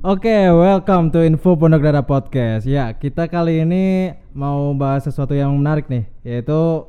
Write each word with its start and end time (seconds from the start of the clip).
Oke, 0.00 0.32
welcome 0.32 1.12
to 1.12 1.20
Info 1.20 1.60
Pondok 1.60 1.84
Dada 1.84 2.00
Podcast. 2.00 2.64
Ya, 2.64 2.88
kita 2.88 3.28
kali 3.28 3.68
ini 3.68 4.16
mau 4.32 4.72
bahas 4.72 5.04
sesuatu 5.04 5.36
yang 5.36 5.52
menarik 5.52 5.92
nih, 5.92 6.08
yaitu 6.24 6.88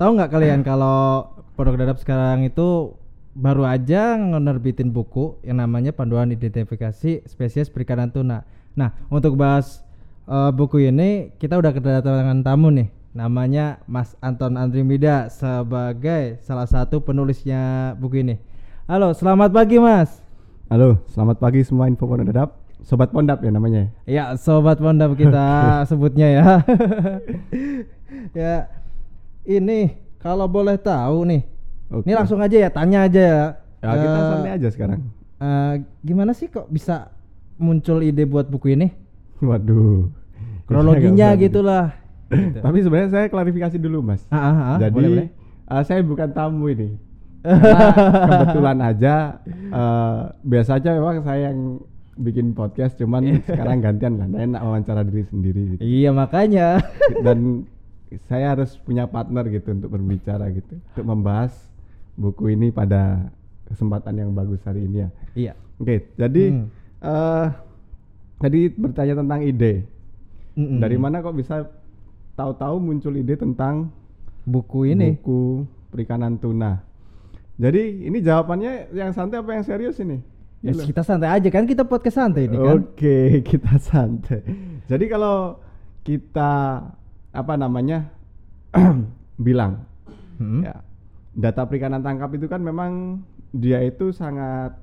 tahu 0.00 0.16
nggak 0.16 0.32
kalian 0.32 0.64
kalau 0.64 1.36
Pondok 1.52 1.76
Dadap 1.76 2.00
sekarang 2.00 2.48
itu 2.48 2.96
baru 3.36 3.68
aja 3.68 4.16
ngenerbitin 4.16 4.88
buku 4.88 5.36
yang 5.44 5.60
namanya 5.60 5.92
Panduan 5.92 6.32
Identifikasi 6.32 7.28
Spesies 7.28 7.68
Perikanan 7.68 8.08
Tuna. 8.08 8.48
Nah, 8.72 8.96
untuk 9.12 9.36
bahas 9.36 9.84
eh, 10.24 10.48
buku 10.48 10.88
ini 10.88 11.36
kita 11.36 11.60
udah 11.60 11.76
kedatangan 11.76 12.40
tamu 12.40 12.72
nih, 12.72 12.88
namanya 13.12 13.84
Mas 13.84 14.16
Anton 14.24 14.56
Andrimida 14.56 15.28
sebagai 15.28 16.40
salah 16.40 16.64
satu 16.64 17.04
penulisnya 17.04 17.92
buku 18.00 18.24
ini. 18.24 18.40
Halo, 18.88 19.12
selamat 19.12 19.52
pagi 19.52 19.76
Mas. 19.76 20.25
Halo, 20.66 20.98
selamat 21.06 21.36
pagi 21.38 21.62
semua 21.62 21.86
info 21.86 22.04
pondok 22.04 22.26
dadap. 22.26 22.50
Sobat 22.82 23.10
pondap 23.10 23.38
ya 23.40 23.50
namanya. 23.50 23.90
Ya, 24.04 24.34
sobat 24.36 24.78
pondok 24.78 25.14
kita 25.16 25.46
sebutnya 25.90 26.26
ya. 26.28 26.46
ya, 28.36 28.54
ini 29.44 29.94
kalau 30.18 30.46
boleh 30.46 30.74
tahu 30.76 31.22
nih, 31.24 31.42
Oke. 31.88 32.06
ini 32.06 32.14
langsung 32.14 32.38
aja 32.38 32.56
ya, 32.56 32.70
tanya 32.70 33.06
aja 33.06 33.22
ya. 33.22 33.42
Ya, 33.78 33.90
kita 33.94 34.18
Eh, 34.18 34.26
santai 34.28 34.52
aja 34.52 34.68
sekarang. 34.68 35.00
eh, 35.36 35.72
gimana 36.02 36.32
sih 36.32 36.48
kok 36.48 36.66
bisa 36.66 37.14
muncul 37.56 38.02
ide 38.02 38.26
buat 38.26 38.46
buku 38.46 38.74
ini? 38.74 38.90
Waduh. 39.42 40.10
Kronologinya 40.66 41.30
berat 41.30 41.42
gitu 41.42 41.60
lah. 41.62 41.94
Tapi 42.58 42.82
sebenarnya 42.82 43.10
saya 43.12 43.26
klarifikasi 43.30 43.78
dulu, 43.78 44.02
Mas. 44.02 44.26
Ah, 44.28 44.38
ah, 44.42 44.54
ah, 44.74 44.76
Jadi 44.82 44.90
boleh, 44.92 45.10
boleh. 45.14 45.28
eh, 45.70 45.82
saya 45.86 46.02
bukan 46.02 46.26
tamu 46.28 46.66
ini. 46.66 46.98
Kebetulan 48.28 48.78
aja 48.82 49.14
biasa 50.42 50.70
aja 50.78 50.90
memang 50.94 51.22
saya 51.22 51.52
yang 51.52 51.80
bikin 52.16 52.56
podcast 52.56 52.96
cuman 52.96 53.22
sekarang 53.48 53.84
gantian 53.84 54.16
lah. 54.16 54.26
Enak 54.26 54.60
wawancara 54.60 55.04
diri 55.04 55.24
sendiri 55.28 55.60
gitu. 55.76 55.80
Iya 55.84 56.10
makanya. 56.10 56.80
dan 57.26 57.68
saya 58.30 58.54
harus 58.56 58.78
punya 58.80 59.04
partner 59.10 59.44
gitu 59.50 59.74
untuk 59.74 59.90
berbicara 59.92 60.48
gitu 60.54 60.78
untuk 60.78 61.06
membahas 61.06 61.52
buku 62.14 62.54
ini 62.54 62.70
pada 62.70 63.28
kesempatan 63.66 64.14
yang 64.16 64.30
bagus 64.32 64.62
hari 64.62 64.86
ini 64.86 65.04
ya. 65.04 65.08
iya. 65.34 65.52
Oke, 65.76 66.08
jadi 66.16 66.56
Hmm. 66.56 66.66
eh 67.04 67.46
tadi 68.40 68.72
bertanya 68.72 69.20
tentang 69.20 69.40
ide. 69.44 69.84
Mm-mm. 70.56 70.80
Dari 70.80 70.96
mana 70.96 71.20
kok 71.20 71.36
bisa 71.36 71.68
tahu-tahu 72.32 72.80
muncul 72.80 73.12
ide 73.12 73.36
tentang 73.36 73.92
buku 74.48 74.96
ini? 74.96 75.20
buku 75.20 75.68
perikanan 75.92 76.40
tuna? 76.40 76.80
Jadi 77.56 77.82
ini 78.04 78.18
jawabannya 78.20 78.92
yang 78.92 79.10
santai 79.10 79.40
apa 79.40 79.50
yang 79.50 79.64
serius 79.64 79.96
ini? 79.98 80.20
Ya, 80.60 80.72
Gitu. 80.72 80.88
kita 80.90 81.00
santai 81.00 81.30
aja 81.30 81.48
kan 81.48 81.64
kita 81.64 81.84
podcast 81.84 82.16
santai 82.18 82.48
ini 82.48 82.56
kan. 82.56 82.80
Oke, 82.82 83.18
kita 83.50 83.76
santai. 83.78 84.40
Jadi 84.84 85.04
kalau 85.06 85.60
kita 86.02 86.52
apa 87.30 87.54
namanya 87.54 88.08
bilang 89.38 89.84
Hmm. 90.36 90.60
ya 90.60 90.84
data 91.32 91.64
perikanan 91.64 92.00
tangkap 92.00 92.28
itu 92.30 92.44
kan 92.44 92.60
memang 92.60 93.24
dia 93.50 93.80
itu 93.80 94.12
sangat 94.12 94.76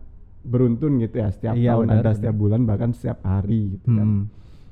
beruntun 0.44 0.98
gitu 0.98 1.16
ya 1.16 1.30
setiap 1.30 1.54
Iya, 1.54 1.78
tahun 1.78 1.86
benar, 1.86 1.94
ada 1.94 2.02
benar. 2.04 2.16
setiap 2.18 2.36
bulan 2.36 2.62
bahkan 2.64 2.90
setiap 2.90 3.22
hari 3.22 3.78
gitu 3.78 3.88
kan. 3.88 4.08
Hmm. 4.08 4.24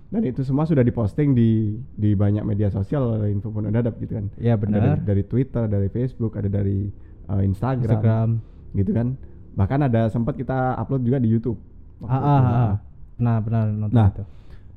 Dan 0.09 0.21
itu 0.25 0.41
semua 0.41 0.65
sudah 0.65 0.81
diposting 0.81 1.31
di 1.31 1.49
di 1.93 2.11
banyak 2.11 2.41
media 2.41 2.67
sosial 2.67 3.15
oleh 3.15 3.29
Info 3.29 3.47
Pondok 3.47 3.71
Dadap 3.71 3.95
gitu 3.95 4.11
kan. 4.11 4.25
Iya, 4.35 4.53
Ada 4.53 4.59
benar. 4.59 4.81
dari, 4.81 4.99
dari 5.05 5.23
Twitter, 5.23 5.63
dari 5.65 5.87
Facebook, 5.87 6.33
ada 6.35 6.49
dari 6.49 6.89
uh, 7.31 7.41
Instagram, 7.41 7.87
Instagram. 7.87 8.29
gitu 8.75 8.91
kan. 8.91 9.07
Bahkan 9.51 9.79
ada 9.87 10.07
sempat 10.07 10.35
kita 10.35 10.75
upload 10.75 11.03
juga 11.03 11.17
di 11.17 11.27
YouTube. 11.27 11.59
Ah, 12.03 12.15
ah, 12.15 12.41
ah. 12.41 12.73
Nah, 13.15 13.37
benar 13.39 13.69
nonton 13.69 13.93
Nah, 13.93 14.09
itu. 14.09 14.23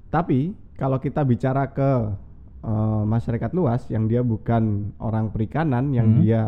Tapi 0.09 0.39
kalau 0.75 0.99
kita 0.99 1.23
bicara 1.23 1.67
ke 1.67 1.91
eh, 2.61 3.03
masyarakat 3.05 3.51
luas 3.53 3.85
yang 3.89 4.07
dia 4.07 4.25
bukan 4.25 4.93
orang 4.97 5.29
perikanan, 5.29 5.93
yang 5.93 6.17
Hmm. 6.17 6.21
dia 6.21 6.43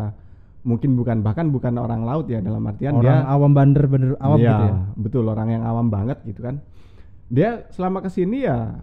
mungkin 0.65 0.97
bukan 0.97 1.21
bahkan 1.21 1.47
bukan 1.47 1.77
orang 1.77 2.03
laut 2.03 2.27
ya 2.27 2.41
dalam 2.41 2.59
artian 2.65 2.97
Orang 2.97 3.05
dia 3.05 3.23
awam 3.23 3.51
bander 3.53 3.85
bener 3.85 4.17
awam 4.19 4.35
Iya, 4.35 4.49
gitu 4.49 4.65
ya. 4.65 4.75
betul 4.97 5.23
orang 5.25 5.49
yang 5.49 5.63
awam 5.63 5.87
banget 5.87 6.17
gitu 6.25 6.41
kan. 6.41 6.59
Dia 7.29 7.69
selama 7.69 8.01
ke 8.01 8.09
sini 8.09 8.43
ya 8.43 8.75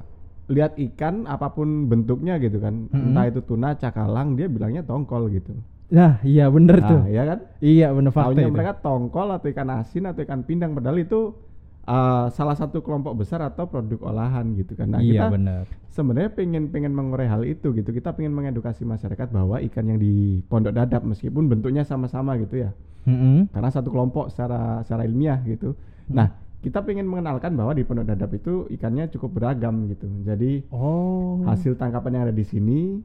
lihat 0.46 0.78
ikan 0.78 1.26
apa 1.26 1.50
pun 1.50 1.84
bentuknya 1.86 2.38
gitu 2.38 2.56
kan, 2.56 2.86
Mm-mm. 2.86 3.10
entah 3.10 3.26
itu 3.26 3.40
tuna, 3.40 3.74
cakalang, 3.74 4.32
dia 4.34 4.46
bilangnya 4.46 4.80
tongkol 4.80 5.26
gitu. 5.28 5.52
Nah, 5.92 6.18
iya 6.24 6.48
bener 6.48 6.80
tuh. 6.80 7.00
Nah, 7.04 7.10
ya 7.12 7.22
kan? 7.28 7.38
Iya 7.60 7.88
bener 7.92 8.10
fakta 8.10 8.32
Taunya 8.32 8.48
itu. 8.48 8.54
mereka 8.54 8.72
tongkol 8.80 9.28
atau 9.30 9.48
ikan 9.52 9.68
asin 9.74 10.04
atau 10.08 10.24
ikan 10.24 10.40
pindang 10.42 10.72
padahal 10.72 10.96
itu 10.98 11.36
uh, 11.84 12.26
salah 12.32 12.56
satu 12.56 12.80
kelompok 12.80 13.20
besar 13.20 13.44
atau 13.44 13.68
produk 13.68 14.00
olahan 14.08 14.56
gitu 14.56 14.74
kan. 14.74 14.96
Nah, 14.96 15.00
iya 15.04 15.26
kita 15.26 15.26
bener. 15.30 15.64
sebenarnya 15.92 16.30
pengen 16.32 16.72
pengen 16.72 16.92
mengurai 16.96 17.28
hal 17.28 17.44
itu 17.44 17.70
gitu. 17.76 17.92
Kita 17.92 18.16
pengen 18.16 18.32
mengedukasi 18.32 18.82
masyarakat 18.82 19.28
bahwa 19.30 19.60
ikan 19.70 19.84
yang 19.86 19.98
di 20.00 20.40
pondok 20.48 20.72
dadap 20.72 21.04
meskipun 21.04 21.46
bentuknya 21.46 21.84
sama-sama 21.84 22.34
gitu 22.40 22.64
ya. 22.64 22.70
Mm-mm. 23.04 23.52
Karena 23.52 23.68
satu 23.68 23.92
kelompok 23.92 24.32
secara 24.32 24.80
secara 24.82 25.04
ilmiah 25.04 25.36
gitu. 25.44 25.76
Hmm. 26.08 26.16
Nah, 26.16 26.28
kita 26.64 26.80
pengen 26.80 27.04
mengenalkan 27.04 27.52
bahwa 27.52 27.76
di 27.76 27.84
pondok 27.84 28.08
dadap 28.08 28.32
itu 28.32 28.64
ikannya 28.72 29.12
cukup 29.12 29.36
beragam 29.36 29.84
gitu. 29.92 30.08
Jadi 30.24 30.64
Oh. 30.72 31.44
hasil 31.44 31.76
tangkapan 31.76 32.16
yang 32.16 32.24
ada 32.24 32.34
di 32.34 32.42
sini 32.42 33.04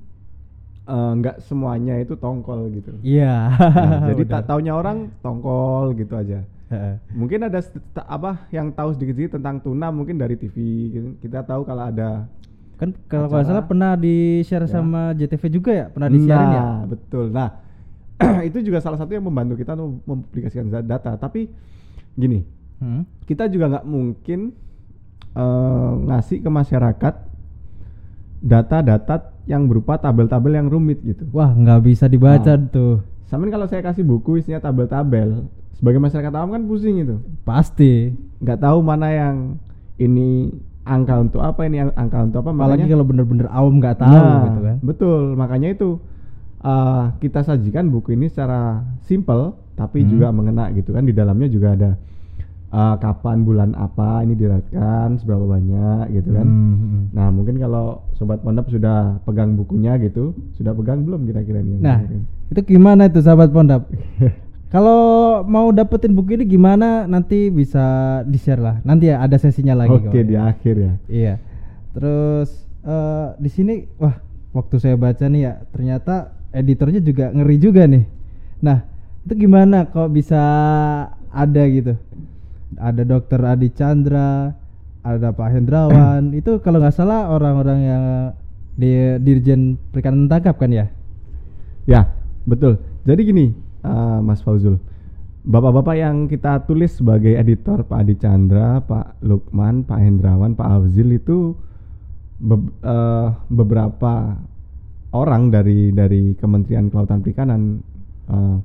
eh, 0.89 1.11
nggak 1.21 1.37
semuanya 1.45 2.01
itu 2.01 2.17
tongkol 2.17 2.73
gitu. 2.73 2.91
Iya. 3.05 3.53
Nah, 3.53 4.05
jadi 4.09 4.23
tak 4.25 4.41
taunya 4.49 4.73
orang 4.73 5.13
tongkol 5.21 5.93
gitu 5.93 6.17
aja. 6.17 6.41
Mungkin 7.17 7.49
ada 7.49 7.65
apa 8.05 8.45
yang 8.53 8.69
tahu 8.69 8.93
sedikit-sedikit 8.93 9.41
tentang 9.41 9.57
tuna 9.57 9.89
mungkin 9.89 10.21
dari 10.21 10.37
TV 10.37 10.55
gitu. 10.93 11.09
Kita 11.17 11.41
tahu 11.41 11.65
kalau 11.65 11.89
ada 11.89 12.29
Kan 12.79 12.95
kalau 13.11 13.27
nggak 13.27 13.43
salah 13.43 13.65
pernah 13.67 13.91
di 13.99 14.39
share 14.47 14.63
Ya. 14.63 14.71
sama 14.79 15.11
JTV 15.11 15.43
juga 15.51 15.71
ya, 15.75 15.85
pernah 15.91 16.07
di 16.07 16.23
ya. 16.23 16.39
Nah, 16.39 16.87
betul. 16.87 17.27
Nah, 17.27 17.59
itu 18.47 18.63
juga 18.63 18.79
salah 18.79 18.95
satu 18.95 19.11
yang 19.11 19.27
membantu 19.27 19.59
kita 19.59 19.75
untuk 19.75 19.99
mempublikasikan 20.07 20.71
data. 20.87 21.11
Tapi 21.19 21.51
gini, 22.15 22.39
Hmm. 22.79 23.03
kita 23.27 23.51
juga 23.51 23.67
nggak 23.75 23.85
mungkin 23.91 24.55
eh, 25.35 25.91
ngasih 26.07 26.39
ke 26.39 26.47
masyarakat 26.47 27.13
data-data 28.39 29.35
yang 29.49 29.65
berupa 29.65 29.97
tabel-tabel 29.97 30.53
yang 30.53 30.69
rumit 30.69 31.01
gitu. 31.01 31.25
Wah, 31.31 31.49
nggak 31.49 31.81
bisa 31.83 32.05
dibaca 32.05 32.53
Nah. 32.53 32.69
tuh. 32.69 33.01
Sama 33.25 33.49
kalau 33.49 33.65
saya 33.65 33.81
kasih 33.81 34.01
buku 34.01 34.37
isinya 34.37 34.61
tabel-tabel, 34.61 35.49
sebagai 35.71 35.97
masyarakat 35.97 36.29
awam 36.31 36.53
kan 36.53 36.63
pusing 36.63 37.01
itu. 37.01 37.17
Pasti. 37.41 38.13
nggak 38.39 38.61
tahu 38.61 38.79
mana 38.79 39.09
yang 39.09 39.35
ini 39.97 40.47
angka 40.81 41.19
untuk 41.19 41.41
apa 41.41 41.65
ini 41.65 41.81
ang- 41.81 41.91
angka 41.93 42.23
untuk 42.23 42.39
apa 42.39 42.49
Apalagi 42.49 42.63
makanya 42.79 42.87
kalau 42.87 43.03
bener-bener 43.03 43.47
awam 43.49 43.75
nggak 43.77 43.97
tahu 43.99 44.15
Nah, 44.15 44.39
gitu 44.45 44.59
kan. 44.63 44.75
betul 44.79 45.21
makanya 45.35 45.69
itu 45.69 45.89
uh, 46.61 47.11
kita 47.17 47.43
sajikan 47.43 47.89
buku 47.89 48.13
ini 48.13 48.25
secara 48.25 48.79
simple 49.01 49.53
tapi 49.73 50.01
Hmm. 50.01 50.09
juga 50.09 50.27
mengena 50.29 50.71
gitu 50.71 50.91
kan 50.91 51.03
di 51.03 51.11
dalamnya 51.11 51.47
juga 51.47 51.73
ada 51.73 51.89
uh, 52.69 52.95
kapan 52.95 53.41
bulan 53.41 53.71
apa 53.73 54.21
ini 54.21 54.33
diratkan 54.33 55.15
seberapa 55.15 55.43
banyak 55.43 56.13
gitu 56.13 56.29
kan 56.31 56.43
Hmm, 56.43 56.75
hmm. 56.75 57.03
nah 57.11 57.27
mungkin 57.27 57.57
kalau 57.57 58.05
sobat 58.13 58.39
pondok 58.39 58.67
sudah 58.67 59.17
pegang 59.23 59.53
bukunya 59.53 59.97
gitu 59.97 60.31
sudah 60.53 60.71
pegang 60.71 61.01
belum 61.01 61.23
kira-kira 61.23 61.59
nih 61.59 61.77
Nah, 61.77 61.99
kira-kira? 61.99 62.23
itu 62.49 62.61
gimana 62.69 63.01
itu 63.05 63.19
sahabat 63.19 63.49
pondap? 63.49 63.85
Kalau 64.69 65.01
mau 65.43 65.69
dapetin 65.69 66.13
buku 66.13 66.35
ini 66.35 66.45
gimana 66.47 67.03
nanti 67.03 67.49
bisa 67.49 67.81
di-share 68.23 68.61
lah. 68.61 68.77
Nanti 68.83 69.09
ya 69.09 69.17
ada 69.17 69.33
sesinya 69.33 69.73
lagi 69.73 69.97
oke 69.97 70.13
kok. 70.13 70.21
di 70.21 70.37
akhir 70.37 70.75
ya 70.77 70.93
Iya. 71.09 71.33
Terus 71.89 72.49
eh, 72.79 73.27
di 73.35 73.49
sini 73.49 73.73
wah 73.97 74.13
waktu 74.51 74.77
saya 74.77 74.93
baca 74.93 75.25
nih 75.25 75.41
ya 75.41 75.53
ternyata 75.67 76.15
editornya 76.51 77.01
juga 77.01 77.33
ngeri 77.33 77.57
juga 77.57 77.89
nih. 77.89 78.05
Nah 78.61 78.85
itu 79.25 79.33
gimana 79.39 79.89
kok 79.89 80.05
bisa 80.09 80.37
ada 81.27 81.63
gitu? 81.65 81.97
Ada 82.77 83.01
Dokter 83.01 83.41
Adi 83.41 83.73
Chandra, 83.73 84.53
ada 85.01 85.29
Pak 85.33 85.49
Hendrawan. 85.49 86.29
itu 86.39 86.61
kalau 86.61 86.77
nggak 86.77 86.93
salah 86.93 87.33
orang-orang 87.33 87.79
yang 87.81 88.03
di 88.77 89.17
Dirjen 89.19 89.75
Perikanan 89.89 90.29
Tangkap 90.29 90.55
kan 90.55 90.71
ya? 90.71 90.85
Ya, 91.89 92.13
betul. 92.45 92.77
Jadi 93.03 93.21
gini, 93.25 93.45
eh, 93.83 94.19
Mas 94.21 94.45
Fauzul. 94.45 94.77
Bapak-bapak 95.49 95.95
yang 95.97 96.27
kita 96.27 96.67
tulis 96.67 96.99
sebagai 96.99 97.33
editor 97.33 97.81
Pak 97.87 98.05
Adi 98.05 98.15
Chandra, 98.19 98.83
Pak 98.83 99.23
Lukman, 99.25 99.87
Pak 99.87 99.97
Hendrawan, 99.97 100.53
Pak 100.53 100.67
Afzil 100.67 101.15
itu 101.15 101.55
be- 102.37 102.75
eh, 102.85 103.27
beberapa 103.49 104.37
orang 105.09 105.49
dari 105.49 105.89
dari 105.89 106.37
Kementerian 106.37 106.93
Kelautan 106.93 107.25
Perikanan 107.25 107.81
eh, 108.29 108.55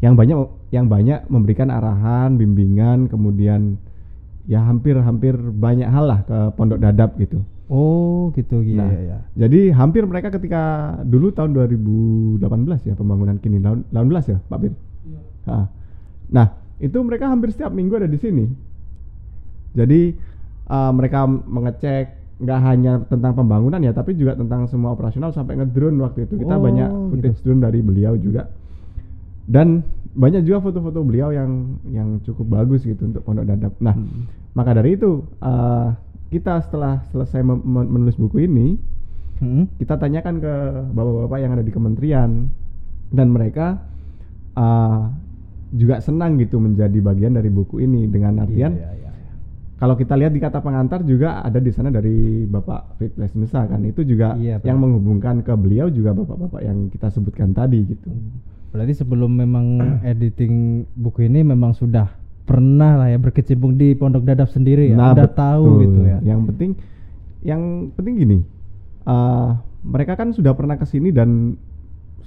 yang 0.00 0.16
banyak 0.16 0.36
yang 0.72 0.86
banyak 0.88 1.28
memberikan 1.28 1.68
arahan, 1.68 2.40
bimbingan, 2.40 3.08
kemudian 3.12 3.76
ya 4.48 4.64
hampir-hampir 4.64 5.36
banyak 5.36 5.86
hal 5.86 6.08
lah 6.08 6.20
ke 6.24 6.38
Pondok 6.56 6.80
Dadap 6.80 7.20
gitu. 7.20 7.44
Oh 7.70 8.34
gitu 8.34 8.66
iya 8.66 8.82
Nah, 8.82 8.90
iya, 8.90 9.00
iya. 9.06 9.18
Jadi 9.46 9.70
hampir 9.70 10.02
mereka 10.02 10.34
ketika 10.34 10.96
dulu 11.06 11.30
tahun 11.30 11.54
2018 11.54 12.42
ya 12.82 12.94
pembangunan 12.98 13.38
kini 13.38 13.62
18 13.62 13.94
ya 14.26 14.38
Pak 14.42 14.58
Bir. 14.58 14.72
Ha. 15.46 15.70
Nah 16.34 16.46
itu 16.82 16.98
mereka 17.04 17.30
hampir 17.30 17.54
setiap 17.54 17.70
minggu 17.70 17.94
ada 18.00 18.10
di 18.10 18.18
sini. 18.18 18.48
Jadi 19.76 20.16
uh, 20.66 20.90
mereka 20.90 21.30
mengecek 21.30 22.18
nggak 22.40 22.60
hanya 22.64 22.92
tentang 23.04 23.36
pembangunan 23.36 23.78
ya 23.84 23.92
tapi 23.92 24.16
juga 24.16 24.32
tentang 24.32 24.64
semua 24.64 24.96
operasional 24.96 25.28
sampai 25.30 25.60
ngedrone 25.60 26.00
waktu 26.00 26.24
itu 26.24 26.40
kita 26.40 26.56
Oh, 26.56 26.64
banyak 26.64 26.88
footage 27.12 27.40
drone 27.44 27.60
dari 27.60 27.84
beliau 27.84 28.16
juga 28.16 28.48
dan 29.50 29.82
banyak 30.14 30.46
juga 30.46 30.62
foto-foto 30.62 31.02
beliau 31.02 31.34
yang 31.34 31.74
yang 31.90 32.22
cukup 32.22 32.46
bagus 32.46 32.86
gitu 32.86 33.10
untuk 33.10 33.26
Pondok 33.26 33.50
Dadap. 33.50 33.74
Nah, 33.82 33.94
Hmm. 33.98 34.30
maka 34.54 34.70
dari 34.74 34.94
itu 34.94 35.26
uh, 35.42 35.90
kita 36.30 36.62
setelah 36.62 37.02
selesai 37.10 37.42
menulis 37.66 38.14
buku 38.14 38.46
ini 38.46 38.78
Hmm. 39.40 39.64
kita 39.80 39.96
tanyakan 39.96 40.36
ke 40.36 40.54
bapak-bapak 40.92 41.38
yang 41.40 41.52
ada 41.56 41.64
di 41.64 41.72
kementerian 41.72 42.52
dan 43.08 43.26
mereka 43.32 43.80
uh, 44.52 45.08
juga 45.72 45.96
senang 46.04 46.36
gitu 46.36 46.60
menjadi 46.60 47.00
bagian 47.00 47.32
dari 47.32 47.48
buku 47.48 47.80
ini 47.80 48.04
dengan 48.04 48.44
artian 48.44 48.76
Iya, 48.76 48.90
iya, 49.00 49.10
iya. 49.16 49.32
kalau 49.80 49.96
kita 49.96 50.12
lihat 50.20 50.36
di 50.36 50.44
kata 50.44 50.60
pengantar 50.60 51.08
juga 51.08 51.40
ada 51.40 51.56
di 51.56 51.72
sana 51.72 51.88
dari 51.88 52.44
Bapak 52.44 53.00
Fitles 53.00 53.32
kan 53.48 53.80
itu 53.80 54.04
juga 54.04 54.36
Iya, 54.36 54.60
yang 54.60 54.76
menghubungkan 54.76 55.40
ke 55.40 55.56
beliau 55.56 55.88
juga 55.88 56.12
bapak-bapak 56.12 56.60
yang 56.60 56.92
kita 56.92 57.08
sebutkan 57.08 57.56
tadi 57.56 57.80
gitu. 57.96 58.12
Berarti 58.70 58.94
sebelum 58.94 59.34
memang 59.34 59.66
editing 60.02 60.86
buku 60.94 61.26
ini 61.26 61.42
memang 61.42 61.74
sudah 61.74 62.06
pernah 62.46 62.98
lah 62.98 63.08
ya 63.10 63.18
berkecimpung 63.18 63.74
di 63.74 63.94
Pondok 63.94 64.22
Dadap 64.22 64.50
sendiri 64.50 64.90
ya. 64.90 64.96
Nah, 64.98 65.14
Udah 65.14 65.30
tahu 65.30 65.64
betul. 65.66 65.82
gitu 65.86 66.00
ya. 66.06 66.18
Yang 66.24 66.40
penting 66.54 66.70
yang 67.40 67.62
penting 67.94 68.14
gini. 68.16 68.38
uh, 69.00 69.56
mereka 69.80 70.12
kan 70.12 70.28
sudah 70.30 70.52
pernah 70.52 70.76
ke 70.76 70.84
sini 70.84 71.08
dan 71.08 71.56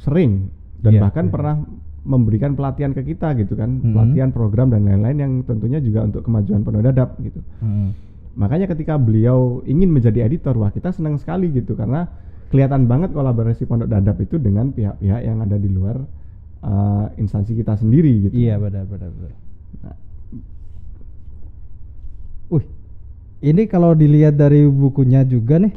sering 0.01 0.49
dan 0.81 0.97
Iya, 0.97 1.01
bahkan 1.05 1.29
iya. 1.29 1.31
pernah 1.31 1.55
memberikan 2.03 2.57
pelatihan 2.57 2.91
ke 2.91 3.05
kita 3.05 3.31
gitu 3.37 3.53
kan, 3.55 3.79
Mhm. 3.79 3.93
pelatihan 3.93 4.29
program 4.33 4.67
dan 4.67 4.83
lain-lain 4.83 5.17
yang 5.21 5.33
tentunya 5.45 5.77
juga 5.79 6.03
untuk 6.03 6.25
kemajuan 6.25 6.65
Pondok 6.65 6.83
Dadap 6.83 7.15
gitu. 7.21 7.39
Hmm. 7.61 7.93
Makanya 8.33 8.67
ketika 8.67 8.97
beliau 8.97 9.61
ingin 9.63 9.93
menjadi 9.93 10.25
editor, 10.25 10.57
wah 10.57 10.73
kita 10.73 10.89
senang 10.91 11.21
sekali 11.21 11.53
gitu 11.53 11.77
karena 11.77 12.09
kelihatan 12.49 12.89
banget 12.89 13.13
kolaborasi 13.13 13.63
Pondok 13.63 13.87
Dadap 13.87 14.17
itu 14.17 14.41
dengan 14.41 14.73
pihak-pihak 14.73 15.21
yang 15.21 15.39
ada 15.39 15.55
di 15.55 15.69
luar 15.69 16.01
uh, 16.63 17.11
instansi 17.19 17.53
kita 17.59 17.75
sendiri 17.77 18.29
gitu. 18.29 18.33
Iya 18.33 18.57
benar 18.57 18.87
benar 18.87 19.11
benar. 19.11 19.31
Nah, 19.83 19.95
Wih, 22.49 22.65
ini 23.43 23.67
kalau 23.67 23.91
dilihat 23.93 24.39
dari 24.39 24.63
bukunya 24.65 25.27
juga 25.27 25.59
nih, 25.59 25.73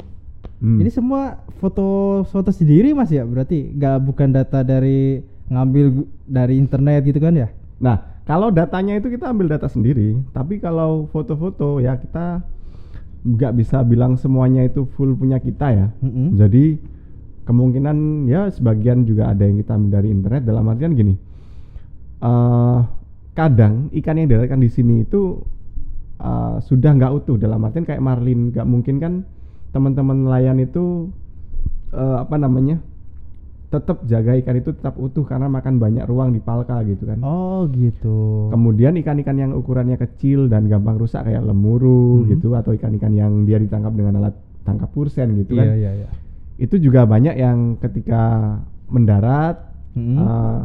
hmm. 0.63 0.77
ini 0.81 0.89
semua 0.89 1.43
foto 1.59 2.21
foto 2.31 2.49
sendiri 2.53 2.95
mas 2.95 3.11
ya 3.11 3.25
berarti 3.27 3.75
nggak 3.75 3.97
bukan 4.07 4.29
data 4.31 4.61
dari 4.61 5.19
ngambil 5.51 6.05
dari 6.27 6.55
internet 6.55 7.03
gitu 7.07 7.19
kan 7.19 7.35
ya? 7.35 7.49
Nah, 7.77 8.23
kalau 8.27 8.51
datanya 8.51 8.99
itu 8.99 9.07
kita 9.07 9.31
ambil 9.31 9.47
data 9.47 9.71
sendiri, 9.71 10.19
tapi 10.35 10.59
kalau 10.59 11.07
foto-foto 11.13 11.79
ya 11.79 11.95
kita 11.95 12.43
nggak 13.27 13.53
bisa 13.55 13.83
bilang 13.83 14.15
semuanya 14.15 14.63
itu 14.63 14.87
full 14.95 15.15
punya 15.15 15.39
kita 15.39 15.67
ya. 15.71 15.87
Mm-mm. 16.03 16.35
Jadi 16.35 16.79
kemungkinan 17.47 17.97
ya 18.27 18.51
sebagian 18.51 19.07
juga 19.07 19.31
ada 19.31 19.47
yang 19.47 19.57
kita 19.57 19.71
ambil 19.73 19.91
dari 19.95 20.11
internet 20.11 20.43
dalam 20.43 20.67
artian 20.67 20.93
gini. 20.93 21.15
eh 22.17 22.79
kadang 23.31 23.93
ikan 23.93 24.17
yang 24.17 24.27
didapatkan 24.27 24.57
di 24.57 24.69
sini 24.69 25.05
itu 25.05 25.39
eh, 26.19 26.55
sudah 26.59 26.91
nggak 26.91 27.13
utuh 27.13 27.37
dalam 27.37 27.61
artian 27.61 27.85
kayak 27.85 28.01
marlin 28.01 28.49
nggak 28.49 28.65
mungkin 28.65 28.97
kan 28.97 29.13
teman-teman 29.69 30.25
nelayan 30.25 30.57
itu 30.57 31.13
eh, 31.93 32.17
apa 32.17 32.35
namanya 32.35 32.81
tetap 33.67 33.99
jaga 34.07 34.31
ikan 34.39 34.55
itu 34.57 34.71
tetap 34.71 34.95
utuh 34.95 35.27
karena 35.27 35.45
makan 35.45 35.75
banyak 35.75 36.07
ruang 36.07 36.31
di 36.31 36.39
palka 36.39 36.79
gitu 36.87 37.03
kan. 37.03 37.19
Oh 37.19 37.67
gitu. 37.67 38.47
Kemudian 38.47 38.95
ikan-ikan 38.95 39.35
yang 39.35 39.51
ukurannya 39.51 39.99
kecil 39.99 40.47
dan 40.47 40.71
gampang 40.71 40.95
rusak 40.95 41.27
kayak 41.27 41.43
lemuru 41.43 42.23
Mhm. 42.23 42.27
gitu 42.31 42.55
atau 42.55 42.71
ikan-ikan 42.71 43.11
yang 43.11 43.43
dia 43.43 43.59
ditangkap 43.59 43.91
dengan 43.91 44.23
alat 44.23 44.35
tangkap 44.63 44.87
pursen 44.89 45.35
gitu 45.35 45.59
kan. 45.59 45.67
Iya 45.67 45.75
iya 45.77 45.91
iya. 45.99 46.07
Itu 46.57 46.75
juga 46.77 47.05
banyak 47.05 47.37
yang 47.37 47.77
ketika 47.77 48.57
mendarat 48.89 49.61
Mm-mm. 49.93 50.17
eh, 50.17 50.61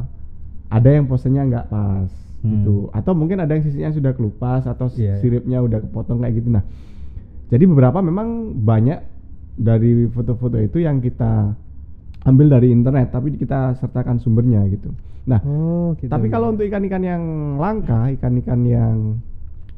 ada 0.69 0.89
yang 0.89 1.05
posenya 1.05 1.44
nggak 1.47 1.69
pas 1.69 2.11
Hmm. 2.43 2.59
gitu 2.59 2.91
atau 2.91 3.15
mungkin 3.15 3.39
ada 3.39 3.55
yang 3.55 3.62
sisinya 3.62 3.94
sudah 3.94 4.19
kelupas 4.19 4.67
atau 4.67 4.91
s- 4.91 4.99
Iya, 4.99 5.23
siripnya 5.23 5.62
udah 5.62 5.79
kepotong 5.79 6.27
kayak 6.27 6.43
gitu. 6.43 6.50
Nah, 6.50 6.67
jadi 7.47 7.71
beberapa 7.71 8.03
memang 8.03 8.59
banyak 8.59 8.99
dari 9.55 10.11
foto-foto 10.11 10.59
itu 10.59 10.83
yang 10.83 10.99
kita 10.99 11.55
ambil 12.27 12.50
dari 12.50 12.75
internet 12.75 13.15
tapi 13.15 13.39
kita 13.39 13.79
sertakan 13.79 14.19
sumbernya 14.19 14.59
gitu. 14.75 14.91
Nah, 15.23 15.39
Oh 15.47 15.94
gitu. 16.03 16.11
tapi 16.11 16.27
ya. 16.27 16.35
kalau 16.35 16.50
untuk 16.50 16.67
ikan-ikan 16.67 17.03
yang 17.06 17.23
langka, 17.62 18.11
ikan-ikan 18.19 18.61
yang 18.67 19.23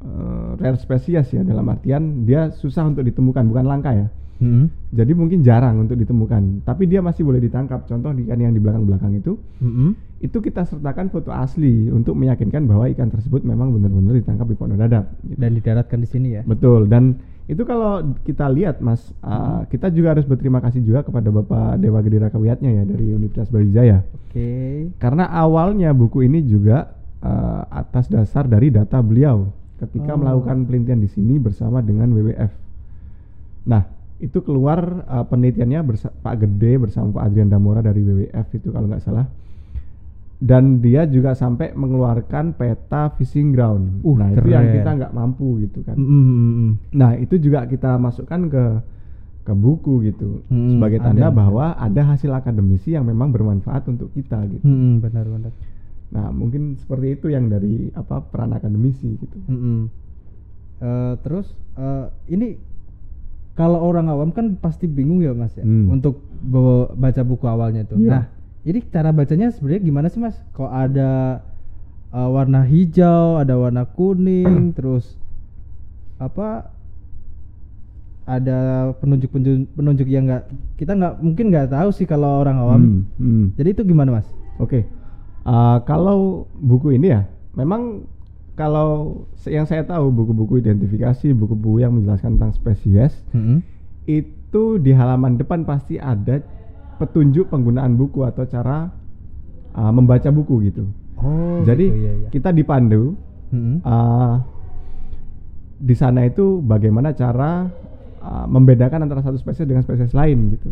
eh, 0.04 0.50
rare 0.60 0.76
spesies 0.76 1.32
ya 1.32 1.40
dalam 1.40 1.64
artian 1.72 2.28
dia 2.28 2.52
susah 2.52 2.84
untuk 2.84 3.02
ditemukan, 3.02 3.48
bukan 3.48 3.64
langka 3.64 3.92
ya. 3.96 4.08
Mm-mm. 4.42 4.66
Jadi 4.90 5.12
mungkin 5.14 5.46
jarang 5.46 5.86
untuk 5.86 5.94
ditemukan, 5.94 6.66
tapi 6.66 6.90
dia 6.90 6.98
masih 6.98 7.22
boleh 7.22 7.38
ditangkap. 7.38 7.86
Contoh 7.86 8.10
ikan 8.10 8.38
yang 8.38 8.50
di 8.50 8.58
belakang-belakang 8.58 9.14
itu, 9.14 9.38
Mm-mm. 9.62 9.94
itu 10.20 10.38
kita 10.42 10.66
sertakan 10.66 11.06
foto 11.08 11.30
asli 11.30 11.86
untuk 11.88 12.18
meyakinkan 12.18 12.66
bahwa 12.66 12.90
ikan 12.90 13.14
tersebut 13.14 13.46
memang 13.46 13.70
benar-benar 13.70 14.18
ditangkap 14.18 14.46
di 14.50 14.56
Pondok 14.58 14.78
Dadap. 14.82 15.04
gitu. 15.22 15.38
Dan 15.38 15.50
didaratkan 15.54 15.98
di 16.02 16.08
sini 16.10 16.28
ya. 16.34 16.42
Betul. 16.42 16.90
Dan 16.90 17.14
itu 17.46 17.62
kalau 17.62 18.02
kita 18.26 18.50
lihat, 18.50 18.82
Mas, 18.82 19.06
uh, 19.22 19.68
kita 19.70 19.92
juga 19.94 20.18
harus 20.18 20.26
berterima 20.26 20.58
kasih 20.58 20.82
juga 20.82 21.06
kepada 21.06 21.30
Bapak 21.30 21.78
Dewa 21.78 22.02
Gede 22.02 22.18
Rakawiatnya 22.26 22.70
ya 22.72 22.82
dari 22.88 23.14
Universitas 23.14 23.52
Brawijaya. 23.54 24.02
Oke. 24.30 24.50
Karena 24.98 25.30
awalnya 25.30 25.94
buku 25.94 26.26
ini 26.26 26.42
juga 26.42 26.90
uh, 27.22 27.62
atas 27.70 28.10
dasar 28.10 28.48
dari 28.50 28.72
data 28.72 28.98
beliau 28.98 29.46
ketika 29.84 30.12
Oh. 30.12 30.18
melakukan 30.18 30.64
penelitian 30.64 30.98
di 30.98 31.06
sini 31.06 31.36
bersama 31.36 31.78
dengan 31.78 32.10
WWF. 32.10 32.52
Nah, 33.64 33.82
itu 34.16 34.38
keluar 34.40 34.78
uh, 35.02 35.24
penelitiannya 35.24 35.80
bersa- 35.82 36.14
Pak 36.14 36.34
Gede 36.38 36.78
bersama 36.78 37.12
Pak 37.12 37.24
Adrian 37.24 37.46
Damora 37.46 37.80
dari 37.80 38.00
WWF 38.00 38.46
itu 38.52 38.68
kalau 38.68 38.86
nggak 38.86 39.00
salah. 39.00 39.26
Dan 40.36 40.78
dia 40.78 41.04
juga 41.04 41.32
sampai 41.32 41.72
mengeluarkan 41.72 42.52
peta 42.52 43.08
fishing 43.12 43.50
ground. 43.50 44.02
Uh, 44.02 44.12
nah, 44.14 44.28
itu 44.30 44.44
yang 44.46 44.62
keren. 44.62 44.76
kita 44.76 44.90
nggak 44.94 45.12
mampu 45.12 45.48
gitu 45.62 45.80
kan. 45.80 45.94
Mm-mm, 45.94 46.24
mm-mm. 46.26 46.70
Nah, 46.92 47.16
itu 47.16 47.38
juga 47.38 47.64
kita 47.64 47.96
masukkan 47.96 48.40
ke 48.46 48.64
ke 49.42 49.52
buku 49.52 50.00
gitu 50.02 50.40
Hmm, 50.46 50.72
sebagai 50.72 50.98
ada. 50.98 51.06
tanda 51.06 51.28
bahwa 51.30 51.72
ada 51.74 52.02
hasil 52.06 52.32
akademisi 52.32 52.92
yang 52.92 53.04
memang 53.04 53.28
bermanfaat 53.28 53.84
untuk 53.86 54.08
kita 54.10 54.40
gitu. 54.46 54.64
Mm-mm, 54.64 55.00
benar 55.00 55.24
benar. 55.26 55.52
Nah, 56.14 56.30
mungkin 56.30 56.78
seperti 56.78 57.18
itu 57.18 57.26
yang 57.26 57.50
dari 57.50 57.90
apa 57.90 58.22
peran 58.22 58.54
akademisi 58.54 59.18
gitu. 59.18 59.38
Mm-mm. 59.50 59.90
Eh, 60.78 61.14
terus 61.26 61.50
eh, 61.74 62.06
ini 62.30 62.54
kalau 63.54 63.82
orang 63.82 64.06
awam 64.06 64.30
kan 64.30 64.54
pasti 64.58 64.86
bingung 64.86 65.22
ya 65.22 65.30
mas 65.30 65.54
ya 65.54 65.62
Hmm. 65.62 65.90
untuk 65.90 66.18
baca 66.94 67.22
buku 67.22 67.46
awalnya 67.46 67.82
tuh. 67.82 67.98
Iya. 67.98 68.10
Nah 68.10 68.22
ini 68.62 68.78
cara 68.90 69.10
bacanya 69.10 69.50
sebenarnya 69.50 69.82
gimana 69.82 70.06
sih 70.06 70.22
mas? 70.22 70.38
Kok 70.54 70.70
ada 70.70 71.42
eh, 72.10 72.28
warna 72.30 72.62
hijau, 72.62 73.42
ada 73.42 73.58
warna 73.58 73.82
kuning, 73.86 74.70
terus 74.78 75.18
apa? 76.18 76.70
Ada 78.24 78.88
penunjuk-penunjuk 79.04 79.76
penunjuk 79.76 80.08
yang 80.08 80.24
nggak 80.24 80.48
kita 80.80 80.96
nggak 80.96 81.14
mungkin 81.20 81.52
nggak 81.52 81.68
tahu 81.68 81.90
sih 81.92 82.08
kalau 82.08 82.40
orang 82.40 82.56
awam. 82.56 82.80
Hmm, 82.80 83.00
hmm. 83.20 83.44
Jadi 83.58 83.68
itu 83.76 83.82
gimana 83.84 84.16
mas? 84.16 84.28
Oke. 84.56 84.88
Uh, 85.44 85.76
kalau 85.84 86.48
buku 86.56 86.96
ini 86.96 87.12
ya, 87.12 87.28
memang 87.52 88.08
kalau 88.56 89.22
yang 89.44 89.68
saya 89.68 89.84
tahu 89.84 90.08
buku-buku 90.08 90.62
identifikasi, 90.62 91.36
buku-buku 91.36 91.84
yang 91.84 91.92
menjelaskan 91.92 92.40
tentang 92.40 92.54
spesies 92.56 93.12
Mm-mm. 93.34 93.60
itu 94.08 94.64
di 94.80 94.94
halaman 94.96 95.36
depan 95.36 95.66
pasti 95.68 96.00
ada 96.00 96.40
petunjuk 96.96 97.50
penggunaan 97.50 97.98
buku 97.98 98.24
atau 98.24 98.46
cara 98.46 98.88
uh, 99.74 99.92
membaca 99.92 100.30
buku 100.30 100.70
gitu. 100.70 100.86
Oh. 101.18 101.60
Jadi 101.66 101.86
gitu, 101.90 101.98
iya, 101.98 102.12
iya. 102.24 102.28
kita 102.30 102.54
dipandu 102.54 103.18
Mm-mm. 103.50 103.82
uh, 103.82 104.38
di 105.76 105.94
sana 105.98 106.24
itu 106.24 106.62
bagaimana 106.62 107.12
cara 107.12 107.68
uh, 108.22 108.46
membedakan 108.46 109.04
antara 109.04 109.20
satu 109.20 109.36
spesies 109.36 109.66
dengan 109.66 109.82
spesies 109.82 110.14
lain 110.14 110.54
gitu. 110.56 110.70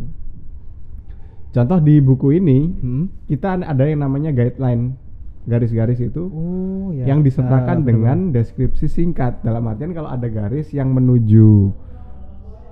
Contoh 1.53 1.79
di 1.79 2.01
buku 2.01 2.33
ini 2.33 2.65
Mm-mm. 2.65 3.29
kita 3.29 3.61
ada 3.61 3.85
yang 3.85 4.01
namanya 4.01 4.31
guideline 4.31 4.97
garis-garis 5.43 5.99
itu 5.99 6.23
Oh 6.25 6.89
ya. 6.91 7.05
yang 7.05 7.21
disertakan 7.21 7.79
Ah, 7.79 7.85
dengan 7.85 8.19
deskripsi 8.31 8.87
singkat 8.87 9.43
dalam 9.43 9.67
artian 9.67 9.91
kalau 9.91 10.07
ada 10.07 10.25
garis 10.27 10.71
yang 10.71 10.91
menuju 10.91 11.75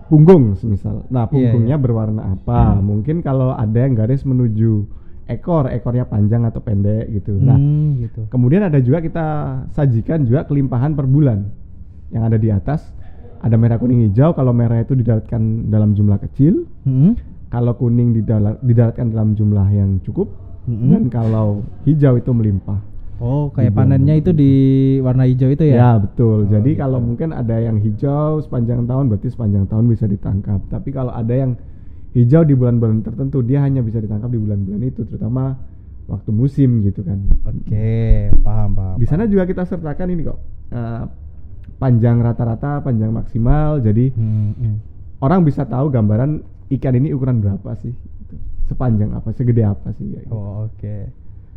punggung 0.07 0.55
semisal 0.55 1.07
nah 1.07 1.25
Iya, 1.25 1.31
punggungnya 1.31 1.77
iya. 1.77 1.83
berwarna 1.83 2.23
apa 2.31 2.79
mungkin 2.81 3.21
kalau 3.21 3.53
ada 3.53 3.75
yang 3.77 3.95
garis 3.95 4.23
menuju 4.23 4.87
ekor 5.27 5.67
ekornya 5.69 6.03
panjang 6.05 6.43
atau 6.43 6.59
pendek 6.59 7.07
gitu 7.13 7.37
nah 7.37 7.55
Hmm, 7.55 8.01
gitu. 8.01 8.27
kemudian 8.27 8.65
ada 8.65 8.79
juga 8.79 8.99
kita 8.99 9.27
sajikan 9.71 10.23
juga 10.23 10.43
kelimpahan 10.45 10.95
per 10.95 11.07
bulan 11.07 11.47
yang 12.11 12.23
ada 12.23 12.35
di 12.35 12.51
atas 12.51 12.91
ada 13.39 13.55
merah 13.55 13.79
kuning 13.79 14.03
hijau 14.05 14.31
kalau 14.31 14.51
merah 14.51 14.79
itu 14.79 14.93
didaratkan 14.93 15.43
dalam 15.67 15.93
jumlah 15.93 16.19
kecil 16.21 16.67
Mm-mm. 16.83 17.15
Kalau 17.50 17.75
kuning 17.75 18.14
didala- 18.14 18.59
didaratkan 18.61 19.11
dalam 19.11 19.35
jumlah 19.35 19.66
yang 19.69 19.99
cukup 20.00 20.30
Mm-mm. 20.64 20.88
dan 20.88 21.02
kalau 21.11 21.66
hijau 21.83 22.14
itu 22.14 22.30
melimpah. 22.30 22.78
Oh, 23.21 23.52
kayak 23.52 23.76
Dibuang. 23.76 23.90
panennya 23.92 24.14
itu 24.16 24.30
di 24.33 24.52
warna 25.04 25.28
hijau 25.28 25.52
itu 25.52 25.66
Ya 25.66 25.76
ya? 25.76 25.90
betul. 26.00 26.47
Oh, 26.47 26.49
Jadi 26.49 26.73
gitu. 26.73 26.80
kalau 26.80 27.04
mungkin 27.04 27.37
ada 27.37 27.61
yang 27.61 27.76
hijau 27.76 28.40
sepanjang 28.40 28.88
tahun 28.88 29.12
berarti 29.12 29.28
sepanjang 29.28 29.69
tahun 29.69 29.85
bisa 29.87 30.09
ditangkap. 30.09 30.57
Tapi 30.73 30.88
kalau 30.88 31.12
ada 31.12 31.35
yang 31.37 31.52
hijau 32.16 32.42
di 32.42 32.57
bulan-bulan 32.57 33.04
tertentu 33.04 33.45
dia 33.45 33.61
hanya 33.61 33.85
bisa 33.85 34.00
ditangkap 34.00 34.33
di 34.33 34.40
bulan-bulan 34.40 34.80
itu, 34.83 35.04
terutama 35.04 35.52
waktu 36.09 36.30
musim 36.33 36.80
gitu 36.80 37.04
kan. 37.04 37.21
Oke, 37.45 38.33
paham 38.40 38.71
paham. 38.73 38.97
Di 38.97 39.04
sana 39.04 39.28
juga 39.28 39.45
kita 39.45 39.69
sertakan 39.69 40.09
ini 40.09 40.23
kok 40.25 40.38
eh, 40.73 41.02
panjang 41.76 42.19
rata-rata, 42.19 42.80
panjang 42.80 43.12
maksimal. 43.12 43.85
Jadi 43.85 44.16
Hmm, 44.16 44.52
hmm. 44.57 44.75
orang 45.21 45.45
bisa 45.45 45.69
tahu 45.69 45.92
gambaran 45.92 46.40
ikan 46.71 46.95
ini 46.95 47.11
ukuran 47.11 47.43
berapa 47.43 47.75
sih, 47.83 47.91
sepanjang 48.71 49.11
apa, 49.11 49.35
segede 49.35 49.67
apa 49.67 49.91
sih. 49.99 50.07
ya, 50.15 50.23
gitu. 50.23 50.31
Oh, 50.31 50.71
oke. 50.71 50.97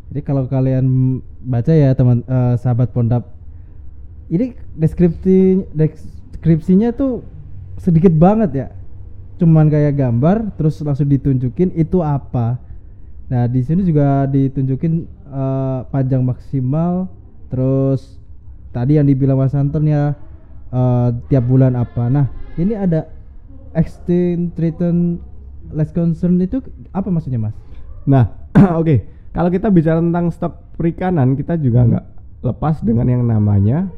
Jadi 0.10 0.20
kalau 0.26 0.46
kalian 0.50 1.20
baca 1.46 1.74
ya 1.74 1.94
teman 1.94 2.26
eh, 2.26 2.56
sahabat 2.58 2.90
Pondap, 2.94 3.34
ini 4.30 4.58
deskripsi 4.78 5.70
deskripsinya 5.74 6.94
tuh 6.94 7.22
sedikit 7.78 8.14
banget 8.14 8.52
ya. 8.54 8.68
Cuman 9.38 9.70
kayak 9.70 9.98
gambar 9.98 10.58
terus 10.58 10.82
langsung 10.82 11.10
ditunjukin 11.10 11.74
itu 11.78 12.02
apa. 12.02 12.58
Nah, 13.30 13.50
di 13.50 13.62
sini 13.66 13.86
juga 13.86 14.26
ditunjukin 14.30 14.94
eh, 15.30 15.80
panjang 15.90 16.22
maksimal 16.26 17.10
terus 17.54 18.18
tadi 18.74 18.98
yang 18.98 19.06
dibilang 19.06 19.38
Mas 19.38 19.54
Anton 19.54 19.86
ya 19.86 20.18
eh, 20.74 21.10
tiap 21.30 21.46
bulan 21.46 21.78
apa. 21.78 22.10
Nah, 22.10 22.30
ini 22.58 22.74
ada 22.74 23.13
extinct 23.74 24.56
threatened 24.56 25.20
less 25.70 25.90
concern 25.90 26.38
itu 26.38 26.62
apa 26.92 27.10
maksudnya, 27.10 27.42
Mas? 27.42 27.56
Nah, 28.06 28.30
oke. 28.80 28.96
Kalau 29.34 29.50
kita 29.50 29.68
bicara 29.68 29.98
tentang 29.98 30.30
stok 30.30 30.78
perikanan, 30.78 31.34
kita 31.34 31.58
juga 31.58 31.82
Hmm. 31.82 31.90
nggak 31.90 32.06
lepas 32.44 32.76
dengan 32.82 33.08
yang 33.08 33.24
namanya 33.24 33.90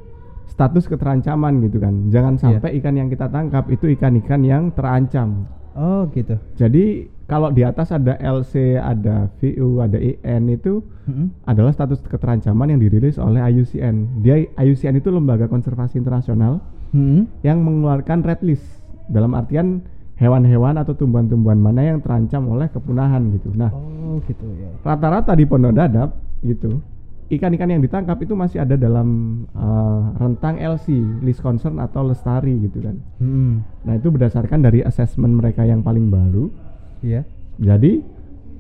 status 0.46 0.88
keterancaman 0.88 1.60
gitu 1.60 1.82
kan. 1.82 2.08
Jangan 2.08 2.34
Iya. 2.34 2.42
sampai 2.42 2.70
ikan 2.80 2.96
yang 2.96 3.10
kita 3.10 3.28
tangkap 3.28 3.68
itu 3.68 3.92
ikan-ikan 3.92 4.42
yang 4.42 4.72
terancam. 4.72 5.44
Oh, 5.76 6.08
gitu. 6.16 6.40
Jadi 6.56 7.12
kalau 7.28 7.52
di 7.52 7.68
atas 7.68 7.92
ada 7.92 8.16
LC, 8.16 8.80
ada 8.80 9.28
VU, 9.42 9.84
ada 9.84 10.00
IN 10.00 10.48
itu 10.48 10.80
Mm-mm. 11.04 11.36
adalah 11.44 11.76
status 11.76 12.00
keterancaman 12.00 12.72
yang 12.72 12.80
dirilis 12.80 13.20
oleh 13.20 13.44
IUCN. 13.44 14.24
Dia 14.24 14.40
IUCN 14.56 14.96
itu 14.96 15.12
lembaga 15.12 15.52
konservasi 15.52 16.00
internasional 16.00 16.64
Mm-mm. 16.96 17.28
yang 17.44 17.60
mengeluarkan 17.60 18.24
red 18.24 18.40
list 18.40 18.64
dalam 19.08 19.34
artian 19.34 19.82
hewan-hewan 20.16 20.76
atau 20.76 20.94
tumbuhan-tumbuhan 20.94 21.58
mana 21.58 21.82
yang 21.86 22.00
terancam 22.00 22.48
oleh 22.48 22.68
kepunahan 22.68 23.30
gitu. 23.32 23.52
Nah, 23.52 23.70
Oh 23.70 24.24
gitu 24.24 24.48
ya. 24.56 24.72
rata-rata 24.82 25.34
di 25.34 25.44
Pondok 25.44 25.74
Dadap 25.74 26.10
gitu 26.40 26.80
ikan-ikan 27.26 27.68
yang 27.68 27.82
ditangkap 27.82 28.22
itu 28.22 28.32
masih 28.32 28.62
ada 28.62 28.78
dalam 28.78 29.08
eh, 29.50 30.02
rentang 30.16 30.56
LC 30.56 30.94
list 31.20 31.42
concern 31.42 31.82
atau 31.82 32.06
lestari 32.06 32.54
gitu 32.62 32.80
kan 32.80 32.96
Hmm. 33.18 33.66
nah 33.82 33.92
itu 33.92 34.08
berdasarkan 34.08 34.62
dari 34.62 34.80
assessment 34.80 35.34
mereka 35.34 35.66
yang 35.66 35.82
paling 35.82 36.08
baru 36.08 36.54
Iya. 37.02 37.26
jadi 37.58 38.06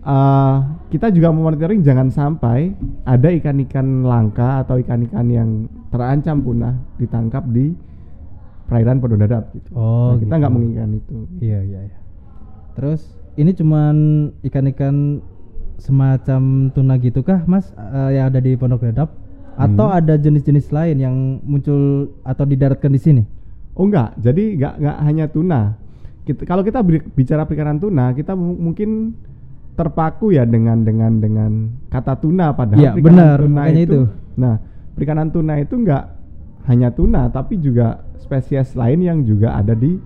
eh, 0.01 0.55
kita 0.89 1.07
juga 1.09 1.29
memonitoring 1.29 1.81
jangan 1.81 2.09
sampai 2.09 2.73
ada 3.05 3.29
ikan-ikan 3.31 4.01
langka 4.01 4.59
atau 4.59 4.75
ikan-ikan 4.77 5.29
yang 5.29 5.49
terancam 5.87 6.41
punah 6.41 6.73
ditangkap 6.97 7.45
di 7.47 7.69
perairan 8.65 8.97
Pondok 8.97 9.19
Dadap 9.19 9.43
gitu 9.51 9.69
Oh, 9.71 10.13
Nah, 10.13 10.17
kita 10.17 10.25
gitu. 10.25 10.39
nggak 10.41 10.51
menginginkan 10.51 10.89
itu 10.95 11.15
Iya 11.39 11.59
iya. 11.61 11.79
iya. 11.85 11.97
Terus 12.73 13.01
ini 13.35 13.51
cuman 13.51 13.95
ikan-ikan 14.41 15.21
semacam 15.77 16.41
tuna 16.71 16.95
gitu 16.97 17.19
kah, 17.19 17.43
Mas, 17.45 17.69
eh, 17.71 18.15
yang 18.15 18.29
ada 18.29 18.39
di 18.39 18.55
Pondok 18.55 18.83
Dadap? 18.83 19.09
Atau 19.55 19.87
Hmm. 19.87 19.97
ada 19.97 20.13
jenis-jenis 20.15 20.67
lain 20.69 20.97
yang 20.97 21.15
muncul 21.41 22.11
atau 22.21 22.43
didaratkan 22.43 22.91
di 22.91 22.99
sini? 22.99 23.23
Oh 23.71 23.85
enggak, 23.85 24.15
jadi 24.17 24.43
enggak 24.53 24.73
enggak 24.77 24.97
hanya 25.01 25.25
tuna. 25.25 25.61
Kita, 26.25 26.41
kalau 26.43 26.63
kita 26.63 26.79
bi- 26.81 27.03
bicara 27.05 27.43
perikanan 27.43 27.77
tuna, 27.77 28.11
kita 28.11 28.33
mu- 28.33 28.55
mungkin 28.57 29.15
terpaku 29.75 30.31
ya 30.31 30.43
dengan 30.43 30.81
dengan 30.81 31.19
dengan 31.19 31.51
kata 31.85 32.15
tuna 32.15 32.51
padahal 32.51 32.79
Iya, 32.81 32.91
perikanan 32.95 33.15
benar, 33.15 33.37
tuna 33.37 33.51
makanya 33.53 33.81
itu. 33.81 33.99
Nah, 34.35 34.55
perikanan 34.91 35.27
tuna 35.29 35.53
itu 35.55 35.75
enggak 35.75 36.03
hanya 36.65 36.89
tuna 36.89 37.29
tapi 37.29 37.57
juga 37.61 38.01
spesies 38.17 38.73
lain 38.73 38.99
yang 39.05 39.19
juga 39.21 39.53
ada 39.53 39.77
di 39.77 39.97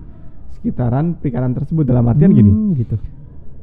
sekitaran 0.60 1.16
perikanan 1.16 1.56
tersebut 1.56 1.88
dalam 1.88 2.04
artian 2.04 2.36
gini. 2.36 2.52
Hmm, 2.52 2.76
gitu. 2.76 2.96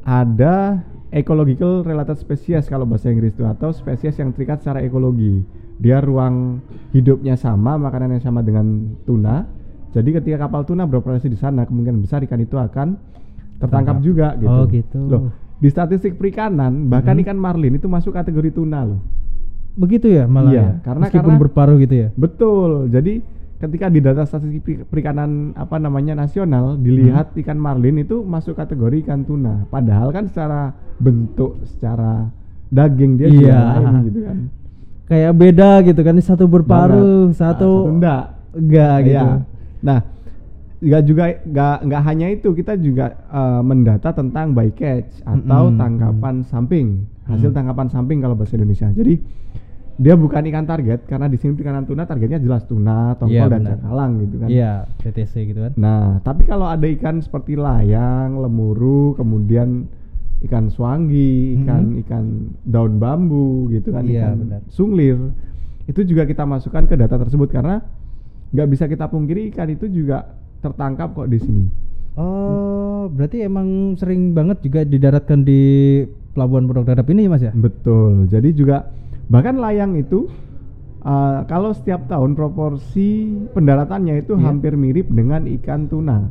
Ada 0.02 0.82
ecological 1.14 1.86
related 1.86 2.18
species 2.18 2.66
kalau 2.66 2.84
bahasa 2.84 3.08
Inggris 3.08 3.32
itu 3.38 3.46
atau 3.46 3.70
spesies 3.70 4.18
yang 4.18 4.34
terikat 4.34 4.60
secara 4.60 4.82
ekologi. 4.82 5.46
Dia 5.78 6.02
ruang 6.02 6.58
hidupnya 6.90 7.38
sama, 7.38 7.78
makanannya 7.78 8.18
sama 8.18 8.42
dengan 8.42 8.98
tuna. 9.06 9.46
Jadi 9.94 10.10
ketika 10.10 10.50
kapal 10.50 10.66
tuna 10.66 10.84
beroperasi 10.84 11.30
di 11.30 11.38
sana, 11.38 11.64
kemungkinan 11.64 12.02
besar 12.02 12.20
ikan 12.26 12.42
itu 12.42 12.58
akan 12.58 12.98
tertangkap 13.62 14.02
juga 14.02 14.34
gitu. 14.36 14.50
Oh, 14.50 14.66
gitu. 14.66 15.00
Loh, 15.06 15.22
di 15.58 15.68
statistik 15.70 16.18
perikanan 16.18 16.90
bahkan 16.90 17.14
Mhm. 17.14 17.22
ikan 17.26 17.38
marlin 17.38 17.78
itu 17.78 17.86
masuk 17.86 18.14
kategori 18.14 18.54
tuna 18.54 18.84
loh. 18.84 19.00
Begitu 19.78 20.06
ya 20.10 20.26
malah 20.26 20.50
Iya, 20.50 20.60
ya. 20.60 20.70
karena- 20.82 21.02
Meskipun 21.06 21.22
karena- 21.30 21.40
berparuh 21.40 21.76
gitu 21.78 21.94
ya. 21.94 22.08
Betul. 22.12 22.70
Jadi 22.90 23.22
ketika 23.58 23.86
di 23.86 23.98
data 23.98 24.22
statistik 24.22 24.62
peri- 24.62 24.82
perikanan 24.82 25.54
apa 25.54 25.78
namanya 25.78 26.14
nasional 26.14 26.74
dilihat 26.74 27.30
Hmm. 27.30 27.40
ikan 27.40 27.58
marlin 27.58 27.98
itu 27.98 28.20
masuk 28.20 28.54
kategori 28.54 29.02
ikan 29.02 29.22
tuna. 29.22 29.66
Padahal 29.66 30.10
kan 30.10 30.26
secara 30.26 30.74
bentuk, 30.98 31.62
secara 31.64 32.26
daging 32.68 33.12
dia 33.16 33.28
Iya. 33.28 33.58
lain 33.78 33.94
gitu 34.04 34.20
kan. 34.22 34.38
Kayak 35.08 35.32
beda 35.34 35.70
gitu 35.82 36.00
kan, 36.02 36.14
satu 36.20 36.44
berparuh, 36.44 37.30
Banget. 37.30 37.38
satu 37.38 37.70
Nah, 37.70 37.90
enggak. 37.94 38.22
enggak 38.52 38.94
gitu. 39.00 39.14
Iya. 39.14 39.40
Nah, 39.78 39.98
nggak 40.78 41.02
juga 41.02 41.22
nggak 41.42 41.76
nggak 41.86 42.02
hanya 42.04 42.26
itu 42.28 42.48
kita 42.52 42.74
juga 42.76 43.06
eh, 43.26 43.62
mendata 43.62 44.10
tentang 44.10 44.52
bycatch 44.52 45.22
atau 45.22 45.62
Mm-mm. 45.66 45.78
tangkapan 45.78 46.34
samping 46.44 46.86
hasil 47.26 47.50
Mm. 47.50 47.56
tangkapan 47.56 47.86
samping 47.88 48.18
kalau 48.20 48.34
bahasa 48.34 48.54
Indonesia. 48.54 48.86
Jadi 48.90 49.18
dia 49.98 50.14
bukan 50.14 50.46
ikan 50.46 50.62
target 50.62 51.10
karena 51.10 51.26
di 51.26 51.34
sini 51.34 51.58
perikanan 51.58 51.82
tuna 51.82 52.06
targetnya 52.06 52.38
jelas 52.38 52.62
tuna, 52.64 53.18
tongkol 53.18 53.34
Iya, 53.34 53.50
dan 53.50 53.62
cakalang 53.66 54.12
gitu 54.22 54.36
kan. 54.38 54.48
Iya, 54.48 54.72
PTC 55.02 55.32
gitu 55.50 55.60
kan. 55.60 55.72
Nah, 55.74 56.22
tapi 56.22 56.46
kalau 56.46 56.70
ada 56.70 56.86
ikan 56.86 57.18
seperti 57.18 57.58
layang, 57.58 58.38
lemuru, 58.38 59.18
kemudian 59.18 59.90
ikan 60.46 60.70
swanggi, 60.70 61.58
ikan 61.58 61.98
Mhm. 61.98 62.00
ikan 62.06 62.24
daun 62.62 63.02
bambu 63.02 63.66
gitu 63.74 63.90
kan, 63.90 64.06
Iya, 64.06 64.30
ikan 64.30 64.34
benar. 64.46 64.60
sunglir, 64.70 65.18
itu 65.84 66.00
juga 66.06 66.22
kita 66.24 66.46
masukkan 66.46 66.86
ke 66.86 66.94
data 66.94 67.18
tersebut 67.18 67.50
karena 67.50 67.82
nggak 68.54 68.68
bisa 68.70 68.86
kita 68.86 69.10
pungkiri 69.10 69.50
ikan 69.50 69.66
itu 69.66 69.90
juga 69.90 70.30
tertangkap 70.62 71.10
kok 71.10 71.26
di 71.26 71.42
sini. 71.42 71.64
Oh, 72.14 73.10
berarti 73.10 73.42
emang 73.42 73.98
sering 73.98 74.30
banget 74.30 74.62
juga 74.62 74.82
didaratkan 74.82 75.42
di 75.42 76.02
pelabuhan 76.34 76.66
Pondok 76.66 76.86
Dadap 76.86 77.06
ini 77.10 77.26
ya, 77.26 77.30
Mas 77.30 77.42
ya? 77.42 77.50
Betul. 77.50 78.26
Jadi 78.26 78.54
juga 78.54 78.86
bahkan 79.28 79.60
layang 79.60 79.94
itu 79.94 80.28
uh, 81.04 81.44
kalau 81.46 81.70
setiap 81.76 82.08
tahun 82.08 82.34
proporsi 82.34 83.36
pendaratannya 83.52 84.24
itu 84.24 84.34
Iya. 84.36 84.44
hampir 84.48 84.72
mirip 84.74 85.08
dengan 85.12 85.44
ikan 85.60 85.86
tuna. 85.86 86.28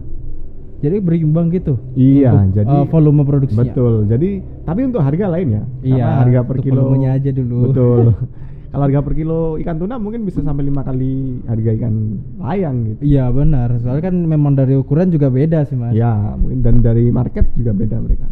Jadi 0.77 1.01
berimbang 1.01 1.49
gitu. 1.49 1.73
Iya, 1.97 2.37
untuk, 2.37 2.53
jadi 2.53 2.75
eh, 2.77 2.85
volume 2.85 3.25
produksinya. 3.25 3.73
Betul. 3.73 4.05
Jadi 4.05 4.29
tapi 4.61 4.85
untuk 4.85 5.01
harga 5.01 5.25
lain 5.25 5.47
ya. 5.49 5.63
Iya, 5.81 6.05
Karena 6.05 6.21
harga 6.21 6.39
per 6.45 6.57
kilo 6.61 6.81
volumenya 6.85 7.09
aja 7.17 7.31
dulu. 7.33 7.57
Betul. 7.73 8.05
Kalau 8.71 8.83
harga 8.85 9.01
per 9.01 9.13
kilo 9.17 9.39
ikan 9.57 9.81
tuna 9.81 9.97
mungkin 9.97 10.21
bisa 10.21 10.45
sampai 10.45 10.69
lima 10.69 10.85
kali 10.85 11.41
harga 11.49 11.71
ikan 11.81 11.93
layang 12.37 12.77
gitu. 12.93 13.01
Iya 13.09 13.25
benar. 13.33 13.73
Soalnya 13.81 14.03
kan 14.05 14.15
memang 14.21 14.53
dari 14.53 14.77
ukuran 14.77 15.09
juga 15.09 15.33
beda 15.33 15.65
sih 15.65 15.73
mas. 15.73 15.97
Ya, 15.97 16.13
mungkin 16.37 16.61
dan 16.61 16.85
dari 16.85 17.09
market 17.09 17.49
juga 17.57 17.73
beda 17.73 17.97
mereka. 17.97 18.29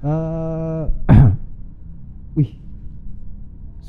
Eh, 0.00 0.82
wih, 1.14 1.30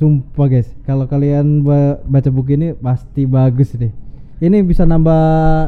sumpah 0.02 0.50
guys, 0.50 0.66
kalau 0.82 1.06
kalian 1.06 1.62
ba- 1.62 2.02
baca 2.02 2.34
buku 2.34 2.58
ini 2.58 2.74
pasti 2.74 3.30
bagus 3.30 3.78
deh. 3.78 3.94
Ini 4.42 4.66
bisa 4.66 4.82
nambah 4.82 5.22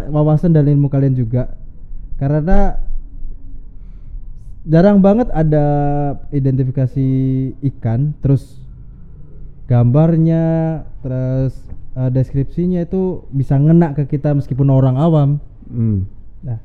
wawasan 0.09 0.57
dan 0.57 0.65
ilmu 0.65 0.89
kalian 0.89 1.13
juga. 1.13 1.53
Karena 2.17 2.81
jarang 4.65 5.05
banget 5.05 5.29
ada 5.29 5.65
identifikasi 6.33 7.07
ikan, 7.61 8.17
terus 8.25 8.57
gambarnya, 9.69 10.81
terus 11.05 11.53
eh, 11.93 12.09
deskripsinya 12.09 12.81
itu 12.81 13.29
bisa 13.29 13.53
ngena 13.61 13.93
ke 13.93 14.09
kita 14.09 14.33
meskipun 14.33 14.73
orang 14.73 14.97
awam. 14.97 15.29
Hmm. 15.69 16.09
Nah, 16.41 16.57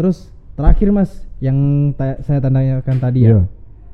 terus 0.00 0.32
terakhir 0.56 0.88
mas, 0.96 1.12
yang 1.44 1.92
ta- 1.92 2.24
saya 2.24 2.40
tanyakan 2.40 2.96
tadi 2.96 3.28
ya, 3.28 3.28
Iya. 3.28 3.40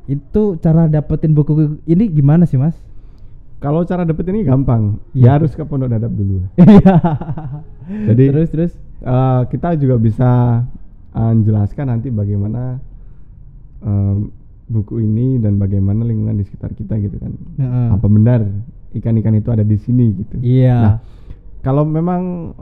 Itu 0.06 0.42
cara 0.62 0.86
dapetin 0.86 1.34
buku 1.34 1.82
ini 1.86 2.06
gimana 2.10 2.46
sih 2.46 2.58
mas? 2.58 2.78
Kalau 3.56 3.82
cara 3.88 4.04
dapet 4.04 4.28
ini 4.30 4.44
gampang. 4.44 5.00
Iya. 5.16 5.24
Ya 5.26 5.30
harus 5.40 5.56
ke 5.56 5.64
Pondok 5.64 5.90
Dadap 5.90 6.12
dulu. 6.12 6.44
Iya. 6.60 6.96
Jadi 8.12 8.24
terus 8.34 8.48
terus. 8.50 8.72
eh, 9.00 9.40
kita 9.48 9.78
juga 9.78 9.96
bisa 9.96 10.62
eh, 11.14 11.32
jelaskan 11.42 11.86
nanti 11.94 12.10
bagaimana 12.10 12.82
em, 13.80 14.28
buku 14.66 14.98
ini 14.98 15.38
dan 15.38 15.56
bagaimana 15.62 16.02
lingkungan 16.02 16.36
di 16.36 16.44
sekitar 16.44 16.74
kita 16.74 16.98
gitu 16.98 17.16
kan. 17.22 17.32
Heeh. 17.58 17.88
Apa 17.94 18.06
benar 18.10 18.42
ikan-ikan 18.98 19.38
itu 19.38 19.48
ada 19.54 19.62
di 19.62 19.78
sini 19.78 20.12
gitu. 20.14 20.36
Iya. 20.42 20.78
Nah, 20.82 20.96
kalau 21.62 21.86
memang 21.86 22.52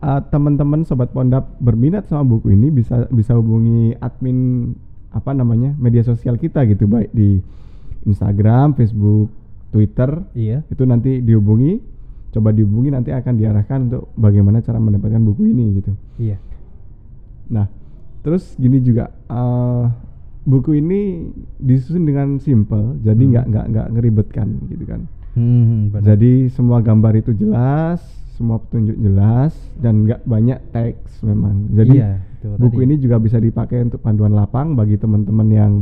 uh, 0.00 0.20
teman-teman 0.28 0.84
sobat 0.84 1.12
pondap 1.12 1.56
berminat 1.60 2.08
sama 2.08 2.24
buku 2.26 2.52
ini 2.52 2.68
bisa 2.72 3.06
bisa 3.12 3.36
hubungi 3.36 3.94
admin 4.00 4.72
apa 5.10 5.30
namanya 5.30 5.74
media 5.74 6.00
sosial 6.00 6.34
kita 6.34 6.62
gitu 6.64 6.86
baik 6.86 7.10
di 7.10 7.42
Instagram, 8.02 8.72
Facebook, 8.72 9.28
Twitter 9.68 10.22
Iya. 10.32 10.62
itu 10.66 10.82
nanti 10.82 11.18
dihubungi 11.18 11.78
coba 12.30 12.50
dihubungi 12.50 12.90
nanti 12.90 13.10
akan 13.10 13.34
diarahkan 13.34 13.78
untuk 13.86 14.06
bagaimana 14.14 14.58
cara 14.60 14.78
mendapatkan 14.78 15.18
buku 15.20 15.46
ini 15.46 15.64
gitu. 15.76 15.92
Iya. 16.16 16.38
Nah, 17.48 17.66
terus 18.20 18.54
gini 18.54 18.78
juga 18.78 19.10
eh, 19.26 19.84
buku 20.40 20.74
ini 20.74 21.26
disusun 21.56 22.02
dengan 22.02 22.38
simple, 22.38 23.02
jadi 23.02 23.18
Hmm. 23.18 23.30
nggak 23.30 23.44
nggak 23.46 23.66
nggak 23.68 23.86
ngeribetkan 23.92 24.48
gitu 24.66 24.84
kan. 24.86 25.00
Hmm, 25.30 25.90
benar. 25.90 26.14
Jadi 26.14 26.48
semua 26.48 26.78
gambar 26.80 27.12
itu 27.16 27.34
jelas, 27.34 27.98
semua 28.34 28.58
petunjuk 28.58 28.94
jelas 28.96 29.52
dan 29.76 30.02
nggak 30.02 30.22
banyak 30.24 30.58
teks 30.70 31.22
memang. 31.22 31.66
Jadi 31.70 31.98
Iya, 31.98 32.18
itu 32.40 32.56
buku 32.56 32.72
tadi. 32.74 32.86
ini 32.86 32.94
juga 32.96 33.16
bisa 33.16 33.36
dipakai 33.36 33.84
untuk 33.84 34.00
panduan 34.00 34.32
lapang 34.32 34.72
bagi 34.72 34.96
teman-teman 34.96 35.48
yang 35.48 35.72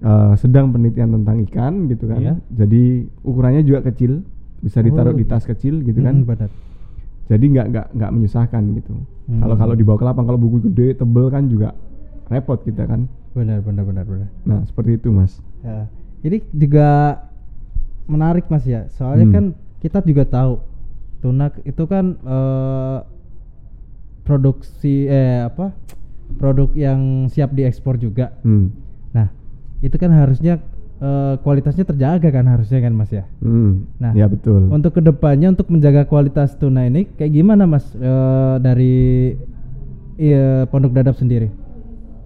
eh, 0.00 0.34
sedang 0.36 0.68
penelitian 0.68 1.16
tentang 1.16 1.40
ikan 1.46 1.88
gitu 1.88 2.04
kan. 2.06 2.20
Iya. 2.20 2.34
Jadi 2.52 2.82
ukurannya 3.22 3.62
juga 3.62 3.80
kecil, 3.82 4.20
bisa 4.58 4.78
ditaruh 4.78 5.10
Oh, 5.10 5.16
di 5.16 5.24
tas 5.24 5.42
kecil 5.42 5.80
gitu 5.80 5.98
kan 5.98 6.22
Hmm, 6.22 6.28
benar. 6.28 6.50
jadi 7.24 7.44
nggak 7.48 7.66
nggak 7.68 7.86
nggak 7.94 8.10
menyusahkan 8.12 8.62
gitu 8.76 8.94
Hmm. 9.22 9.38
kalau 9.40 9.54
kalau 9.56 9.74
dibawa 9.74 9.96
ke 9.96 10.04
lapang 10.04 10.22
kalau 10.22 10.36
buku 10.36 10.66
gede 10.66 10.94
tebel 10.94 11.26
kan 11.28 11.46
juga 11.46 11.74
repot 12.26 12.58
kita 12.58 12.84
kan 12.84 13.06
Benar, 13.32 13.58
benar, 13.58 13.82
benar, 13.82 14.04
benar. 14.04 14.28
nah 14.42 14.60
seperti 14.62 14.98
itu 14.98 15.08
mas 15.08 15.38
Ya. 15.62 15.86
Ini 16.20 16.42
juga 16.52 17.18
menarik 18.04 18.46
Mas 18.46 18.62
ya. 18.62 18.86
Soalnya 18.88 19.26
Hmm. 19.26 19.32
kan 19.32 19.44
kita 19.78 19.98
juga 20.02 20.22
tahu 20.22 20.58
tuna 21.18 21.50
itu 21.62 21.82
kan 21.86 22.18
eh, 22.18 22.98
produksi 24.22 25.06
eh 25.06 25.42
apa? 25.42 25.74
Produk 26.32 26.72
yang 26.72 27.28
siap 27.28 27.52
diekspor 27.52 27.96
juga. 27.96 28.32
hmm. 28.40 28.66
Nah, 29.12 29.28
itu 29.78 29.92
kan 29.94 30.08
harusnya 30.08 30.56
eh, 30.98 31.34
kualitasnya 31.38 31.84
terjaga 31.84 32.28
kan 32.28 32.46
harusnya 32.46 32.80
kan 32.80 32.92
Mas 32.92 33.10
ya. 33.10 33.28
Hmm. 33.38 33.84
Nah, 33.98 34.12
ya 34.12 34.24
betul 34.26 34.70
Untuk 34.70 34.96
ke 34.96 35.02
depannya 35.02 35.50
untuk 35.50 35.68
menjaga 35.68 36.04
kualitas 36.04 36.56
tuna 36.56 36.86
ini 36.86 37.04
kayak 37.10 37.32
gimana 37.32 37.66
Mas 37.66 37.84
eh, 37.92 38.56
dari 38.58 38.96
iya, 40.16 40.64
Pondok 40.66 40.92
Dadap 40.92 41.16
sendiri? 41.16 41.50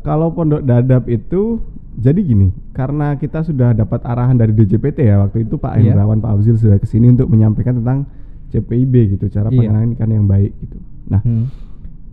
kalau 0.02 0.30
pondok 0.30 0.62
dadap 0.62 1.10
itu 1.10 1.58
jadi 1.98 2.14
gini 2.14 2.54
karena 2.70 3.18
kita 3.18 3.42
sudah 3.42 3.74
dapat 3.74 4.06
arahan 4.06 4.38
dari 4.38 4.54
DJPT 4.54 5.02
ya 5.02 5.18
waktu 5.18 5.42
itu 5.42 5.58
Pak 5.58 5.74
Iya. 5.74 5.98
Hendrawan 5.98 6.22
Pak 6.22 6.30
Abzil 6.30 6.54
sudah 6.54 6.78
ke 6.78 6.86
sini 6.86 7.10
untuk 7.10 7.26
menyampaikan 7.26 7.82
tentang 7.82 8.06
CPIB 8.46 9.18
gitu 9.18 9.26
cara 9.26 9.50
Iya. 9.50 9.66
penanganan 9.66 9.98
ikan 9.98 10.06
yang 10.06 10.30
baik 10.30 10.54
gitu 10.62 10.78
nah 11.10 11.18
Hmm. 11.26 11.50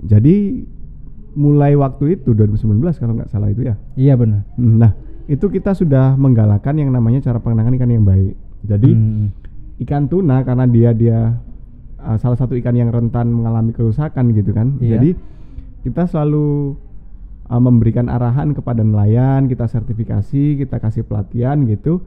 Jadi 0.04 0.64
mulai 1.34 1.74
waktu 1.74 2.22
itu 2.22 2.32
2019 2.32 2.94
kalau 2.94 3.14
nggak 3.18 3.30
salah 3.30 3.50
itu 3.50 3.66
ya 3.66 3.76
Iya 3.96 4.14
benar. 4.14 4.46
Hmm, 4.54 4.78
Nah, 4.78 4.92
itu 5.26 5.46
kita 5.48 5.74
sudah 5.74 6.14
menggalakkan 6.14 6.78
yang 6.78 6.94
namanya 6.94 7.24
cara 7.24 7.40
penanganan 7.40 7.74
ikan 7.74 7.90
yang 7.90 8.06
baik. 8.06 8.36
Jadi 8.64 8.92
Hmm. 8.92 9.28
ikan 9.82 10.06
tuna 10.06 10.46
karena 10.46 10.70
dia 10.70 10.94
dia 10.94 11.20
uh, 11.98 12.18
salah 12.18 12.38
satu 12.38 12.54
ikan 12.56 12.76
yang 12.76 12.94
rentan 12.94 13.34
mengalami 13.34 13.74
kerusakan 13.74 14.30
gitu 14.32 14.54
kan. 14.54 14.78
Iya. 14.78 15.02
Jadi 15.02 15.10
kita 15.84 16.06
selalu 16.06 16.78
uh, 17.50 17.60
memberikan 17.60 18.08
arahan 18.08 18.54
kepada 18.54 18.86
nelayan, 18.86 19.50
kita 19.50 19.66
sertifikasi, 19.66 20.62
kita 20.62 20.78
kasih 20.78 21.04
pelatihan 21.04 21.66
gitu 21.66 22.04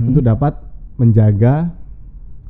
Hmm. 0.00 0.08
untuk 0.08 0.24
dapat 0.24 0.56
menjaga 0.96 1.76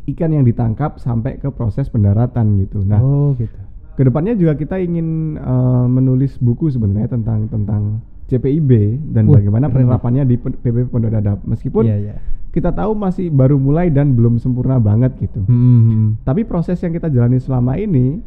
ikan 0.06 0.30
yang 0.30 0.46
ditangkap 0.46 0.98
sampai 0.98 1.38
ke 1.38 1.50
proses 1.50 1.90
pendaratan 1.90 2.62
gitu. 2.62 2.82
Nah, 2.82 3.02
oh 3.02 3.34
gitu. 3.34 3.58
Ke 4.00 4.08
depannya 4.08 4.32
juga 4.32 4.56
kita 4.56 4.80
ingin 4.80 5.36
uh, 5.36 5.84
menulis 5.84 6.40
buku 6.40 6.72
sebenarnya 6.72 7.12
tentang 7.12 7.52
tentang 7.52 8.00
CPIB 8.32 8.96
dan 9.12 9.28
Wah, 9.28 9.36
bagaimana 9.36 9.68
penerapannya 9.68 10.24
di 10.24 10.40
PBB 10.40 10.88
Pondok 10.88 11.12
Dadap. 11.12 11.44
Meskipun 11.44 11.84
Iya, 11.84 11.96
iya. 12.00 12.14
kita 12.48 12.72
tahu 12.72 12.96
masih 12.96 13.28
baru 13.28 13.60
mulai 13.60 13.92
dan 13.92 14.16
belum 14.16 14.40
sempurna 14.40 14.80
banget 14.80 15.20
gitu. 15.20 15.44
Hmm. 15.44 16.16
Tapi 16.24 16.48
proses 16.48 16.80
yang 16.80 16.96
kita 16.96 17.12
jalani 17.12 17.36
selama 17.44 17.76
ini 17.76 18.24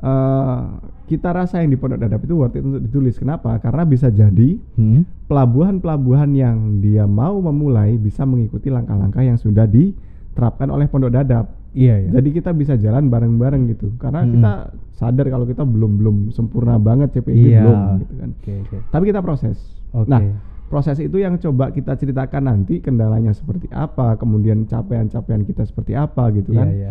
uh, 0.00 0.80
kita 1.04 1.36
rasa 1.36 1.60
yang 1.60 1.68
di 1.68 1.76
Pondok 1.76 2.00
Dadap 2.00 2.24
itu 2.24 2.32
worth 2.40 2.56
it 2.56 2.64
untuk 2.64 2.80
ditulis. 2.80 3.20
Kenapa? 3.20 3.60
Karena 3.60 3.84
bisa 3.84 4.08
jadi 4.08 4.56
Hmm. 4.80 5.04
pelabuhan-pelabuhan 5.28 6.32
yang 6.32 6.80
dia 6.80 7.04
mau 7.04 7.44
memulai 7.44 8.00
bisa 8.00 8.24
mengikuti 8.24 8.72
langkah-langkah 8.72 9.20
yang 9.20 9.36
sudah 9.36 9.68
diterapkan 9.68 10.72
oleh 10.72 10.88
Pondok 10.88 11.12
Dadap. 11.12 11.59
Iya, 11.70 11.94
iya. 12.02 12.08
Jadi 12.10 12.28
kita 12.32 12.50
bisa 12.50 12.74
jalan 12.74 13.06
bareng-bareng 13.06 13.62
gitu. 13.68 13.94
Karena 13.96 14.22
Mm-mm. 14.22 14.34
kita 14.34 14.52
sadar 14.92 15.26
kalau 15.26 15.46
kita 15.46 15.62
belum 15.62 15.92
belum 15.96 16.16
sempurna 16.30 16.76
banget 16.76 17.14
CPIB 17.14 17.46
Iya. 17.46 17.62
belum 17.62 17.78
gitu 18.00 18.14
kan. 18.18 18.30
Oke, 18.34 18.52
oke. 18.66 18.76
Tapi 18.90 19.04
kita 19.06 19.20
proses. 19.22 19.56
Oke. 19.90 20.10
Nah, 20.10 20.20
proses 20.66 20.98
itu 20.98 21.16
yang 21.16 21.38
coba 21.38 21.70
kita 21.70 21.94
ceritakan 21.94 22.42
nanti 22.44 22.78
kendalanya 22.78 23.30
seperti 23.30 23.70
apa, 23.70 24.14
kemudian 24.14 24.66
capaian-capaian 24.66 25.42
kita 25.42 25.62
seperti 25.62 25.94
apa 25.94 26.30
gitu 26.32 26.50
Iya, 26.50 26.58
kan. 26.58 26.68
iya. 26.70 26.90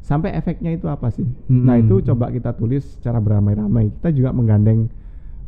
Sampai 0.00 0.32
efeknya 0.32 0.70
itu 0.70 0.86
apa 0.86 1.10
sih? 1.10 1.26
Mm-mm. 1.26 1.66
Nah, 1.66 1.76
itu 1.76 2.00
coba 2.00 2.30
kita 2.30 2.54
tulis 2.54 2.96
secara 2.96 3.18
beramai-ramai. 3.18 3.90
Kita 4.00 4.08
juga 4.10 4.32
menggandeng 4.32 4.88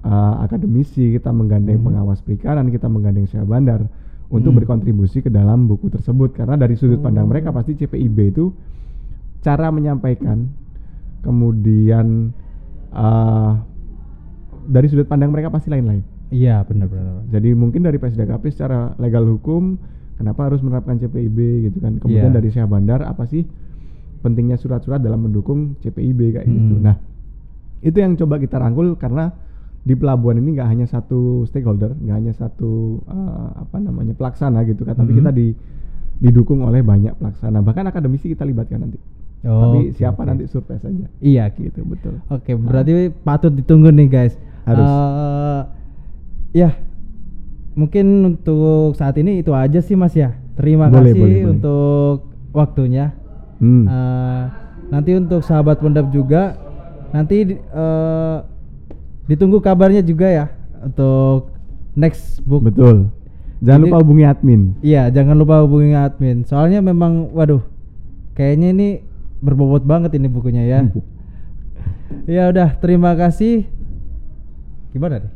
uh, 0.03 0.43
akademisi, 0.43 1.15
kita 1.15 1.31
menggandeng 1.31 1.81
Mm. 1.81 1.87
pengawas 1.87 2.21
perikanan, 2.21 2.69
kita 2.69 2.85
menggandeng 2.87 3.25
syah 3.25 3.43
bandar 3.43 3.87
untuk 4.29 4.53
Mm. 4.53 4.59
berkontribusi 4.63 5.25
ke 5.25 5.33
dalam 5.33 5.65
buku 5.65 5.89
tersebut 5.89 6.37
karena 6.37 6.55
dari 6.55 6.77
sudut 6.77 7.01
pandang 7.01 7.25
Oh. 7.25 7.31
mereka 7.33 7.49
pasti 7.49 7.73
CPIB 7.75 8.19
itu 8.29 8.53
cara 9.41 9.73
menyampaikan 9.73 10.49
kemudian 11.23 12.33
uh, 12.93 13.53
dari 14.69 14.87
sudut 14.87 15.09
pandang 15.09 15.33
mereka 15.33 15.49
pasti 15.49 15.73
lain-lain. 15.73 16.05
Iya, 16.29 16.61
benar 16.69 16.93
benar. 16.93 17.25
Jadi 17.33 17.57
mungkin 17.57 17.81
dari 17.81 17.97
PSDKP 17.97 18.53
secara 18.53 18.93
legal 19.01 19.25
hukum 19.25 19.81
kenapa 20.21 20.53
harus 20.53 20.61
menerapkan 20.61 21.01
CPIB 21.01 21.39
gitu 21.73 21.79
kan. 21.81 21.97
Kemudian 21.97 22.29
Iya. 22.33 22.37
dari 22.37 22.49
Syah 22.53 22.69
Bandar 22.69 23.01
apa 23.01 23.25
sih 23.25 23.49
pentingnya 24.21 24.61
surat-surat 24.61 25.01
dalam 25.01 25.25
mendukung 25.25 25.81
CPIB 25.81 26.37
kayak 26.37 26.47
gitu. 26.47 26.75
Hmm. 26.77 26.85
Nah, 26.85 26.97
itu 27.81 27.97
yang 27.97 28.13
coba 28.19 28.37
kita 28.37 28.61
rangkul 28.61 28.93
karena 29.01 29.33
di 29.89 29.97
pelabuhan 29.97 30.37
ini 30.37 30.53
nggak 30.53 30.69
hanya 30.69 30.85
satu 30.85 31.49
stakeholder, 31.49 31.97
nggak 31.97 32.17
hanya 32.21 32.33
satu 32.37 33.01
eh, 33.03 33.49
apa 33.57 33.81
namanya 33.81 34.13
pelaksana 34.13 34.61
gitu 34.69 34.85
kan, 34.85 34.93
tapi 34.93 35.17
Hmm. 35.17 35.19
kita 35.25 35.31
di 35.33 35.47
didukung 36.19 36.61
oleh 36.61 36.83
banyak 36.83 37.17
pelaksana. 37.17 37.65
Bahkan 37.65 37.89
akademisi 37.89 38.29
kita 38.29 38.45
libatkan 38.45 38.85
nanti. 38.85 38.99
Oh, 39.47 39.71
tapi 39.71 39.89
oke, 39.89 39.97
siapa 39.97 40.21
oke. 40.21 40.29
nanti 40.29 40.45
surprise 40.45 40.83
saja. 40.83 41.07
Iya, 41.23 41.47
gitu. 41.55 41.87
Betul. 41.87 42.19
Oke, 42.27 42.53
berarti 42.53 42.91
patut 43.23 43.55
ditunggu 43.55 43.89
nih, 43.89 44.11
guys. 44.11 44.35
Harus. 44.67 44.83
Eh, 44.83 45.63
ya. 46.59 46.71
Mungkin 47.73 48.07
untuk 48.27 48.99
saat 48.99 49.15
ini 49.15 49.39
itu 49.39 49.55
aja 49.55 49.79
sih, 49.79 49.95
Mas 49.95 50.13
ya. 50.13 50.35
Terima 50.59 50.91
Boleh, 50.91 51.15
kasih 51.15 51.23
boleh, 51.23 51.39
boleh. 51.39 51.53
untuk 51.55 52.15
waktunya. 52.51 53.15
Hmm. 53.63 53.87
Eh, 53.87 54.45
nanti 54.91 55.15
untuk 55.15 55.47
sahabat 55.47 55.79
pendap 55.79 56.11
juga 56.11 56.59
nanti 57.09 57.47
eh, 57.55 58.37
ditunggu 59.29 59.61
kabarnya 59.61 60.01
juga 60.01 60.27
ya 60.27 60.47
untuk 60.81 61.53
next 61.93 62.41
book. 62.49 62.65
betul. 62.65 63.13
Jangan 63.59 63.81
Jadi- 63.83 63.91
lupa 63.91 63.99
hubungi 64.03 64.25
admin. 64.25 64.63
Iya, 64.81 65.11
jangan 65.11 65.35
lupa 65.35 65.61
hubungi 65.67 65.93
admin. 65.93 66.47
Soalnya 66.47 66.79
memang 66.79 67.35
waduh, 67.35 67.61
kayaknya 68.39 68.71
ini 68.71 68.89
berbobot 69.43 69.83
banget 69.83 70.15
ini 70.15 70.31
bukunya 70.31 70.63
ya. 70.63 70.79
ya 72.39 72.43
udah, 72.55 72.79
terima 72.79 73.19
kasih. 73.19 73.67
Gimana 74.95 75.21
nih? 75.21 75.33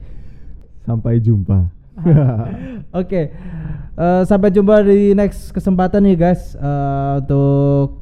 Sampai 0.87 1.19
jumpa. 1.19 1.67
Oke, 3.01 3.35
eh, 3.99 4.23
sampai 4.25 4.49
jumpa 4.49 4.81
di 4.87 5.13
next 5.13 5.53
kesempatan 5.53 6.07
nih 6.07 6.17
guys. 6.17 6.55
Eh, 6.57 7.13
untuk 7.21 8.01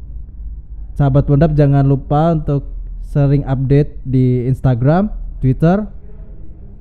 sahabat 0.95 1.25
pondap 1.27 1.57
jangan 1.57 1.85
lupa 1.85 2.37
untuk 2.37 2.77
sering 3.01 3.43
update 3.49 3.99
di 4.05 4.47
Instagram, 4.47 5.09
Twitter, 5.41 5.89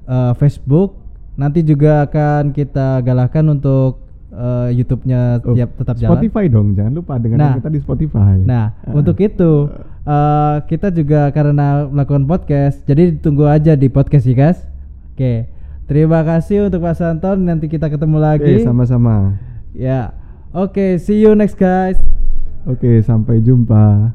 eh, 0.06 0.34
Facebook. 0.36 1.00
Nanti 1.34 1.64
juga 1.64 2.04
akan 2.04 2.52
kita 2.52 3.00
galakkan 3.02 3.48
untuk 3.48 4.06
eh, 4.30 4.70
YouTube-nya 4.78 5.42
Oh, 5.42 5.58
tiap 5.58 5.74
tetap 5.74 5.98
jalan. 5.98 6.22
Spotify 6.22 6.46
dong, 6.46 6.78
jangan 6.78 6.94
lupa 6.94 7.18
dengan 7.18 7.38
Nah. 7.42 7.54
kita 7.58 7.66
di 7.68 7.80
Spotify. 7.82 8.38
Nah, 8.38 8.78
Ah. 8.86 8.94
untuk 9.00 9.18
itu 9.18 9.74
eh, 10.06 10.56
kita 10.66 10.90
juga 10.90 11.30
karena 11.30 11.86
melakukan 11.86 12.24
podcast, 12.24 12.86
jadi 12.86 13.18
ditunggu 13.18 13.46
aja 13.46 13.74
di 13.74 13.90
podcast 13.90 14.26
ya 14.26 14.36
guys. 14.36 14.60
Oke, 15.14 15.50
terima 15.86 16.22
kasih 16.22 16.70
untuk 16.70 16.82
Mas 16.82 17.02
Anton. 17.02 17.42
Nanti 17.42 17.66
kita 17.66 17.90
ketemu 17.90 18.18
lagi. 18.18 18.62
Oke, 18.62 18.64
sama-sama. 18.64 19.34
Ya, 19.72 20.14
oke, 20.50 20.98
see 20.98 21.20
you 21.20 21.34
next 21.34 21.58
guys. 21.58 21.98
Oke, 22.66 23.02
sampai 23.02 23.42
jumpa. 23.42 24.14